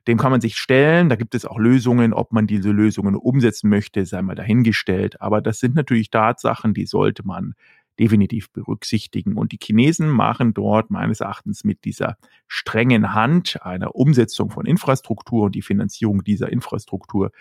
Dem 0.07 0.17
kann 0.17 0.31
man 0.31 0.41
sich 0.41 0.57
stellen. 0.57 1.09
Da 1.09 1.17
gibt 1.17 1.35
es 1.35 1.45
auch 1.45 1.59
Lösungen. 1.59 2.13
Ob 2.13 2.31
man 2.31 2.47
diese 2.47 2.71
Lösungen 2.71 3.15
umsetzen 3.15 3.69
möchte, 3.69 4.05
sei 4.05 4.21
mal 4.21 4.33
dahingestellt. 4.33 5.21
Aber 5.21 5.41
das 5.41 5.59
sind 5.59 5.75
natürlich 5.75 6.09
Tatsachen, 6.09 6.73
die 6.73 6.85
sollte 6.85 7.27
man 7.27 7.53
definitiv 7.99 8.51
berücksichtigen. 8.51 9.37
Und 9.37 9.51
die 9.51 9.59
Chinesen 9.61 10.09
machen 10.09 10.53
dort 10.53 10.89
meines 10.89 11.19
Erachtens 11.19 11.63
mit 11.63 11.83
dieser 11.85 12.17
strengen 12.47 13.13
Hand 13.13 13.61
einer 13.61 13.95
Umsetzung 13.95 14.49
von 14.49 14.65
Infrastruktur 14.65 15.45
und 15.45 15.55
die 15.55 15.61
Finanzierung 15.61 16.23
dieser 16.23 16.51
Infrastruktur 16.51 17.31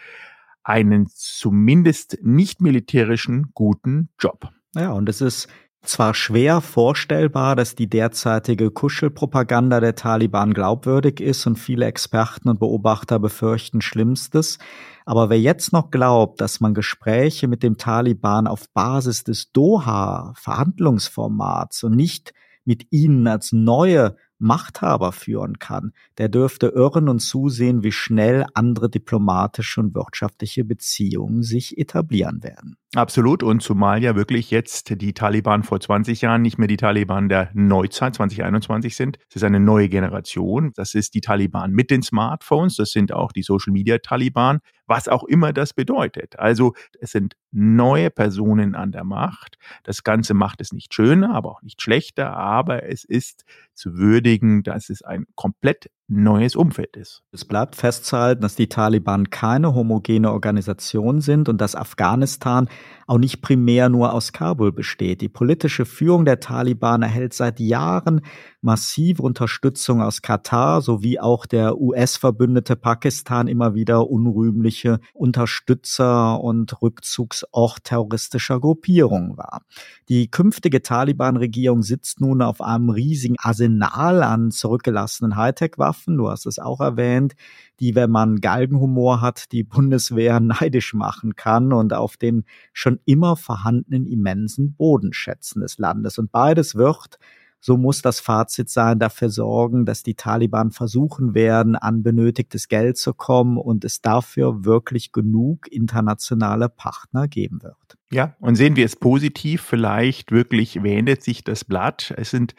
einen 0.65 1.07
zumindest 1.07 2.19
nicht 2.23 2.61
militärischen 2.61 3.53
guten 3.55 4.11
Job. 4.19 4.51
Ja, 4.75 4.93
und 4.93 5.09
es 5.09 5.21
ist 5.21 5.49
zwar 5.83 6.15
schwer 6.15 6.61
vorstellbar, 6.61 7.57
dass 7.57 7.75
die 7.75 7.89
derzeitige 7.89 8.71
Kuschelpropaganda 8.71 9.81
der 9.81 9.95
Taliban 9.95 10.53
glaubwürdig 10.53 11.21
ist 11.21 11.47
und 11.47 11.57
viele 11.57 11.87
Experten 11.87 12.49
und 12.49 12.61
Beobachter 12.61 13.19
befürchten 13.19 13.81
Schlimmstes, 13.81 14.59
aber 15.07 15.31
wer 15.31 15.41
jetzt 15.41 15.73
noch 15.73 15.91
glaubt, 15.91 16.43
dass 16.43 16.61
man 16.61 16.75
Gespräche 16.75 17.49
mit 17.49 17.63
dem 17.63 17.79
Taliban 17.79 18.47
auf 18.47 18.69
Basis 18.75 19.25
des 19.25 19.53
Doha-Verhandlungsformats 19.53 21.83
und 21.83 21.97
nicht 21.97 22.35
mit 22.67 22.93
ihnen 22.93 23.27
als 23.27 23.53
neue 23.53 24.17
Machthaber 24.39 25.13
führen 25.13 25.59
kann, 25.59 25.93
der 26.19 26.29
dürfte 26.29 26.69
irren 26.69 27.09
und 27.09 27.21
zusehen, 27.21 27.83
wie 27.83 27.93
schnell 27.93 28.47
andere 28.55 28.89
diplomatische 28.89 29.81
und 29.81 29.95
wirtschaftliche 29.95 30.65
Beziehungen 30.65 31.43
sich 31.43 31.79
etablieren 31.79 32.43
werden. 32.43 32.77
Absolut. 32.95 33.43
Und 33.43 33.63
zumal 33.63 34.03
ja 34.03 34.17
wirklich 34.17 34.51
jetzt 34.51 35.01
die 35.01 35.13
Taliban 35.13 35.63
vor 35.63 35.79
20 35.79 36.23
Jahren 36.23 36.41
nicht 36.41 36.57
mehr 36.57 36.69
die 36.69 36.79
Taliban 36.79 37.29
der 37.29 37.51
Neuzeit 37.53 38.15
2021 38.15 38.97
sind. 38.97 39.19
Es 39.29 39.37
ist 39.37 39.45
eine 39.45 39.61
neue 39.61 39.89
Generation. 39.91 40.73
Das 40.75 40.95
ist 40.95 41.15
die 41.15 41.21
Taliban 41.21 41.73
mit 41.73 41.91
den 41.91 42.03
Smartphones. 42.03 42.77
Das 42.77 42.91
sind 42.91 43.13
auch 43.13 43.33
die 43.33 43.43
Social 43.43 43.73
Media 43.73 43.99
Taliban. 43.99 44.61
Was 44.89 45.07
auch 45.07 45.25
immer 45.25 45.53
das 45.53 45.75
bedeutet. 45.75 46.39
Also 46.39 46.75
es 46.99 47.13
sind 47.13 47.37
neue 47.53 48.11
Personen 48.11 48.75
an 48.75 48.91
der 48.91 49.05
Macht. 49.05 49.59
Das 49.85 50.03
Ganze 50.03 50.35
macht 50.35 50.61
es 50.61 50.73
nicht 50.73 50.95
schöner, 50.95 51.35
aber 51.35 51.51
auch 51.51 51.63
nicht 51.63 51.81
schlechter. 51.81 52.35
Aber 52.37 52.85
es 52.85 53.05
ist 53.05 53.45
zu 53.75 53.97
würdigen, 53.99 54.63
dass 54.63 54.89
es 54.89 55.03
ein 55.03 55.27
komplett 55.35 55.91
neues 56.09 56.57
Umfeld 56.57 56.97
ist. 56.97 57.23
Es 57.33 57.45
bleibt 57.45 57.77
festzuhalten, 57.77 58.41
dass 58.41 58.57
die 58.57 58.69
Taliban 58.69 59.29
keine 59.29 59.75
homogene 59.75 60.33
Organisation 60.33 61.21
sind 61.21 61.51
und 61.51 61.61
dass 61.61 61.75
Afghanistan 61.75 62.69
auch 63.07 63.19
nicht 63.19 63.43
primär 63.43 63.91
nur 63.91 64.15
aus 64.15 64.33
Kabul 64.33 64.73
besteht. 64.73 65.21
Die 65.21 65.29
politische 65.29 65.85
Führung 65.85 66.25
der 66.25 66.41
Taliban 66.41 67.03
erhält 67.03 67.35
seit 67.35 67.61
Jahren 67.61 68.23
massive 68.61 69.23
Unterstützung 69.23 70.03
aus 70.03 70.23
Katar 70.23 70.81
sowie 70.81 71.21
auch 71.21 71.47
der 71.47 71.79
US-Verbündete 71.79 72.77
Pakistan 72.77 73.47
immer 73.47 73.75
wieder 73.75 74.11
unrühmliche 74.11 75.01
Unterstützer 75.15 76.41
und 76.41 76.83
Rückzugsort 76.83 77.85
terroristischer 77.85 78.61
Gruppierungen 78.61 79.37
war. 79.37 79.63
Die 80.09 80.31
künftige 80.31 80.83
Taliban-Regierung 80.83 81.83
sitzt 81.83 82.21
nun 82.21 82.43
auf 82.43 82.61
einem 82.61 82.91
riesigen 82.91 83.37
Arsenal 83.39 84.23
an 84.23 84.51
zurückgelassenen 84.51 85.37
Hightech-Waffen, 85.37 85.98
du 86.07 86.31
hast 86.31 86.47
es 86.47 86.59
auch 86.59 86.81
erwähnt, 86.81 87.35
die, 87.81 87.95
wenn 87.95 88.11
man 88.11 88.41
Galgenhumor 88.41 89.21
hat, 89.21 89.53
die 89.53 89.65
Bundeswehr 89.65 90.41
neidisch 90.41 90.95
machen 90.95 91.37
kann 91.37 91.73
und 91.73 91.93
auf 91.93 92.17
den 92.17 92.45
schon 92.73 93.01
immer 93.05 93.37
vorhandenen 93.37 94.07
immensen 94.07 94.75
Bodenschätzen 94.75 95.63
des 95.63 95.79
Landes. 95.79 96.19
Und 96.19 96.31
beides 96.33 96.75
wird 96.75 97.19
so 97.61 97.77
muss 97.77 98.03
das 98.03 98.21
Fazit 98.21 98.71
sein, 98.71 98.99
dafür 98.99 99.31
sorgen, 99.31 99.85
dass 99.85 100.03
die 100.03 100.15
Taliban 100.15 100.71
versuchen 100.71 101.35
werden, 101.35 101.75
an 101.75 102.03
benötigtes 102.03 102.69
Geld 102.69 102.97
zu 102.97 103.15
kommen 103.15 103.59
und 103.59 103.85
es 103.85 104.01
dafür 104.01 104.65
wirklich 104.65 105.13
genug 105.13 105.67
internationale 105.71 106.69
Partner 106.69 107.27
geben 107.27 107.63
wird. 107.63 107.77
Ja, 108.13 108.37
und 108.39 108.55
sehen 108.55 108.77
wir 108.77 108.85
es 108.85 108.97
positiv, 108.97 109.63
vielleicht 109.63 110.31
wirklich 110.31 110.83
wendet 110.83 111.23
sich 111.23 111.43
das 111.43 111.65
Blatt. 111.65 112.15
Es 112.17 112.31
sind 112.31 112.55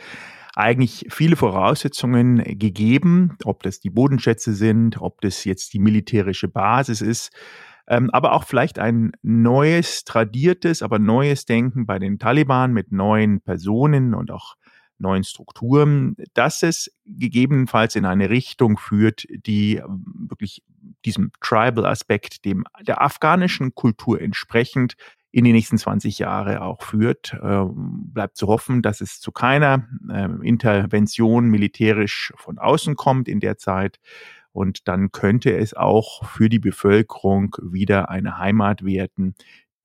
eigentlich 0.59 1.05
viele 1.09 1.35
Voraussetzungen 1.35 2.43
gegeben, 2.43 3.37
ob 3.45 3.63
das 3.63 3.79
die 3.79 3.89
Bodenschätze 3.89 4.53
sind, 4.53 5.01
ob 5.01 5.21
das 5.21 5.45
jetzt 5.45 5.73
die 5.73 5.79
militärische 5.79 6.49
Basis 6.49 7.01
ist, 7.01 7.31
ähm, 7.87 8.09
aber 8.11 8.33
auch 8.33 8.43
vielleicht 8.43 8.77
ein 8.77 9.13
neues, 9.21 10.03
tradiertes, 10.03 10.83
aber 10.83 10.99
neues 10.99 11.45
Denken 11.45 11.85
bei 11.85 11.97
den 11.97 12.19
Taliban 12.19 12.73
mit 12.73 12.91
neuen 12.91 13.41
Personen 13.41 14.13
und 14.13 14.31
auch 14.31 14.55
neuen 14.99 15.23
Strukturen, 15.23 16.15
dass 16.33 16.61
es 16.61 16.91
gegebenenfalls 17.05 17.95
in 17.95 18.05
eine 18.05 18.29
Richtung 18.29 18.77
führt, 18.77 19.25
die 19.29 19.77
ähm, 19.77 20.27
wirklich 20.29 20.61
diesem 21.05 21.31
Tribal-Aspekt, 21.41 22.43
dem 22.45 22.65
der 22.81 23.01
afghanischen 23.01 23.73
Kultur 23.73 24.21
entsprechend 24.21 24.95
in 25.31 25.43
die 25.43 25.51
nächsten 25.51 25.77
20 25.77 26.19
Jahre 26.19 26.61
auch 26.61 26.81
führt. 26.81 27.37
Ähm, 27.41 28.11
bleibt 28.13 28.37
zu 28.37 28.47
hoffen, 28.47 28.81
dass 28.81 29.01
es 29.01 29.19
zu 29.19 29.31
keiner 29.31 29.87
äh, 30.09 30.27
Intervention 30.41 31.47
militärisch 31.49 32.33
von 32.35 32.57
außen 32.57 32.95
kommt 32.95 33.27
in 33.27 33.39
der 33.39 33.57
Zeit. 33.57 33.99
Und 34.51 34.87
dann 34.87 35.11
könnte 35.11 35.55
es 35.55 35.73
auch 35.73 36.25
für 36.25 36.49
die 36.49 36.59
Bevölkerung 36.59 37.55
wieder 37.61 38.09
eine 38.09 38.39
Heimat 38.39 38.83
werden, 38.83 39.35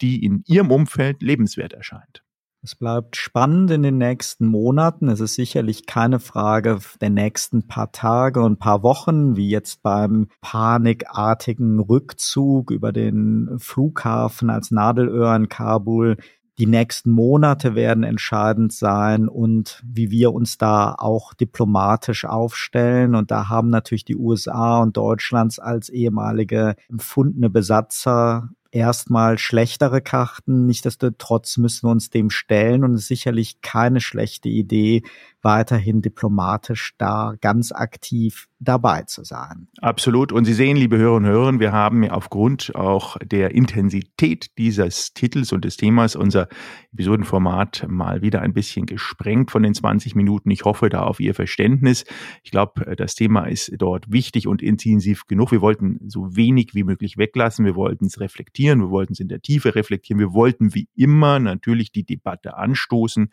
die 0.01 0.25
in 0.25 0.43
ihrem 0.47 0.71
Umfeld 0.71 1.23
lebenswert 1.23 1.75
erscheint. 1.75 2.24
Es 2.65 2.75
bleibt 2.75 3.17
spannend 3.17 3.71
in 3.73 3.83
den 3.83 3.99
nächsten 3.99 4.47
Monaten. 4.47 5.11
Es 5.11 5.21
ist 5.21 5.35
sicherlich 5.35 5.85
keine 5.85 6.19
Frage 6.19 6.79
der 6.99 7.11
nächsten 7.11 7.67
paar 7.67 7.93
Tage 7.93 8.41
und 8.41 8.59
paar 8.59 8.83
Wochen, 8.83 9.37
wie 9.37 9.51
jetzt 9.51 9.83
beim 9.83 10.29
panikartigen 10.41 11.79
Rückzug 11.79 12.71
über 12.71 12.91
den 12.91 13.59
Flughafen 13.59 14.49
als 14.49 14.71
Nadelöhr 14.71 15.37
in 15.37 15.51
Kabul. 15.51 16.17
Die 16.57 16.65
nächsten 16.65 17.11
Monate 17.11 17.75
werden 17.75 18.03
entscheidend 18.03 18.73
sein 18.73 19.29
und 19.29 19.83
wie 19.85 20.11
wir 20.11 20.33
uns 20.33 20.57
da 20.57 20.95
auch 20.97 21.35
diplomatisch 21.35 22.25
aufstellen. 22.25 23.15
Und 23.15 23.31
da 23.31 23.51
haben 23.51 23.69
natürlich 23.69 24.07
die 24.07 24.17
USA 24.17 24.81
und 24.81 24.97
Deutschlands 24.97 25.59
als 25.59 25.91
ehemalige 25.91 26.77
empfundene 26.89 27.51
Besatzer 27.51 28.49
erstmal 28.75 29.39
schlechtere 29.39 30.03
Karten. 30.03 30.67
Nichtsdestotrotz 30.67 31.57
müssen 31.59 31.87
wir 31.87 31.93
uns 31.93 32.11
dem 32.11 32.31
stellen 32.31 32.85
und 32.85 32.95
es 32.95 33.03
ist 33.03 33.09
sicherlich 33.09 33.61
keine 33.63 34.01
schlechte 34.01 34.49
Idee, 34.49 35.03
weiterhin 35.45 36.03
diplomatisch 36.03 36.95
da 36.99 37.35
ganz 37.41 37.71
aktiv 37.71 38.49
dabei 38.65 39.03
zu 39.03 39.25
sein. 39.25 39.69
Absolut. 39.81 40.33
Und 40.33 40.47
Sie 40.47 40.55
sehen, 40.55 40.77
liebe 40.77 40.97
Hörerinnen 40.97 41.31
und 41.31 41.37
Hörer, 41.37 41.61
wir 41.61 41.73
haben 41.73 42.09
aufgrund 42.09 42.75
auch 42.75 43.17
der 43.19 43.55
Intensität 43.55 44.57
dieses 44.59 45.13
Titels 45.13 45.53
und 45.53 45.65
des 45.65 45.77
Themas 45.77 46.17
unser 46.17 46.49
Episodenformat 46.93 47.87
mal 47.89 48.23
wieder 48.23 48.41
ein 48.41 48.55
bisschen 48.55 48.87
gesprengt 48.87 49.51
von 49.51 49.63
den 49.63 49.75
20 49.75 50.15
Minuten. 50.15 50.51
Ich 50.51 50.65
hoffe 50.65 50.89
da 50.89 51.03
auf 51.03 51.21
Ihr 51.21 51.35
Verständnis. 51.35 52.05
Ich 52.43 52.51
glaube, 52.51 52.97
das 52.97 53.15
Thema 53.15 53.45
ist 53.45 53.73
dort 53.77 54.11
wichtig 54.11 54.49
und 54.49 54.63
intensiv 54.63 55.27
genug. 55.27 55.53
Wir 55.53 55.61
wollten 55.61 56.01
so 56.09 56.35
wenig 56.35 56.75
wie 56.75 56.85
möglich 56.85 57.19
weglassen. 57.19 57.65
Wir 57.65 57.77
wollten 57.77 58.07
es 58.07 58.19
reflektieren. 58.21 58.81
Wir 58.81 58.91
wollten 58.91 59.13
es 59.13 59.21
in 59.21 59.29
der 59.29 59.43
Tiefe 59.43 59.75
reflektieren. 59.75 60.19
Wir 60.19 60.33
wollten 60.33 60.75
wie 60.75 60.89
immer 60.95 61.39
natürlich 61.39 61.93
die 61.93 62.05
Debatte 62.05 62.57
anstoßen, 62.57 63.29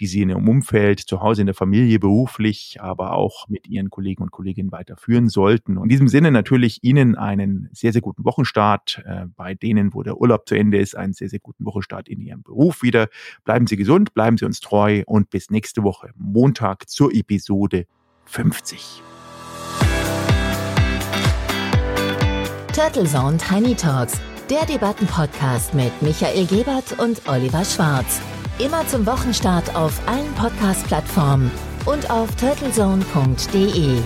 die 0.00 0.06
Sie 0.06 0.22
in 0.22 0.30
Ihrem 0.30 0.48
Umfeld, 0.48 1.00
zu 1.00 1.20
Hause 1.20 1.42
in 1.42 1.46
der 1.46 1.51
Familie, 1.54 1.98
beruflich, 1.98 2.78
aber 2.80 3.12
auch 3.12 3.48
mit 3.48 3.68
Ihren 3.68 3.90
Kollegen 3.90 4.22
und 4.22 4.30
Kolleginnen 4.30 4.72
weiterführen 4.72 5.28
sollten. 5.28 5.76
Und 5.76 5.84
in 5.84 5.88
diesem 5.90 6.08
Sinne 6.08 6.30
natürlich 6.30 6.82
Ihnen 6.82 7.16
einen 7.16 7.68
sehr, 7.72 7.92
sehr 7.92 8.02
guten 8.02 8.24
Wochenstart, 8.24 9.02
äh, 9.06 9.26
bei 9.36 9.54
denen, 9.54 9.94
wo 9.94 10.02
der 10.02 10.18
Urlaub 10.18 10.48
zu 10.48 10.54
Ende 10.54 10.78
ist, 10.78 10.96
einen 10.96 11.12
sehr, 11.12 11.28
sehr 11.28 11.40
guten 11.40 11.64
Wochenstart 11.64 12.08
in 12.08 12.20
Ihrem 12.20 12.42
Beruf 12.42 12.82
wieder. 12.82 13.08
Bleiben 13.44 13.66
Sie 13.66 13.76
gesund, 13.76 14.14
bleiben 14.14 14.36
Sie 14.36 14.44
uns 14.44 14.60
treu 14.60 15.02
und 15.06 15.30
bis 15.30 15.50
nächste 15.50 15.82
Woche, 15.82 16.10
Montag 16.16 16.88
zur 16.88 17.12
Episode 17.14 17.86
50. 18.24 19.02
Turtle 22.74 23.04
Zone 23.04 23.36
Tiny 23.36 23.74
Talks 23.74 24.18
Der 24.48 24.64
Debattenpodcast 24.64 25.74
mit 25.74 25.92
Michael 26.00 26.46
Gebert 26.46 26.98
und 26.98 27.20
Oliver 27.28 27.64
Schwarz. 27.64 28.20
Immer 28.58 28.86
zum 28.86 29.06
Wochenstart 29.06 29.74
auf 29.74 30.00
allen 30.06 30.32
Podcast-Plattformen 30.34 31.50
und 31.86 32.10
auf 32.10 32.28
turtlezone.de. 32.36 33.98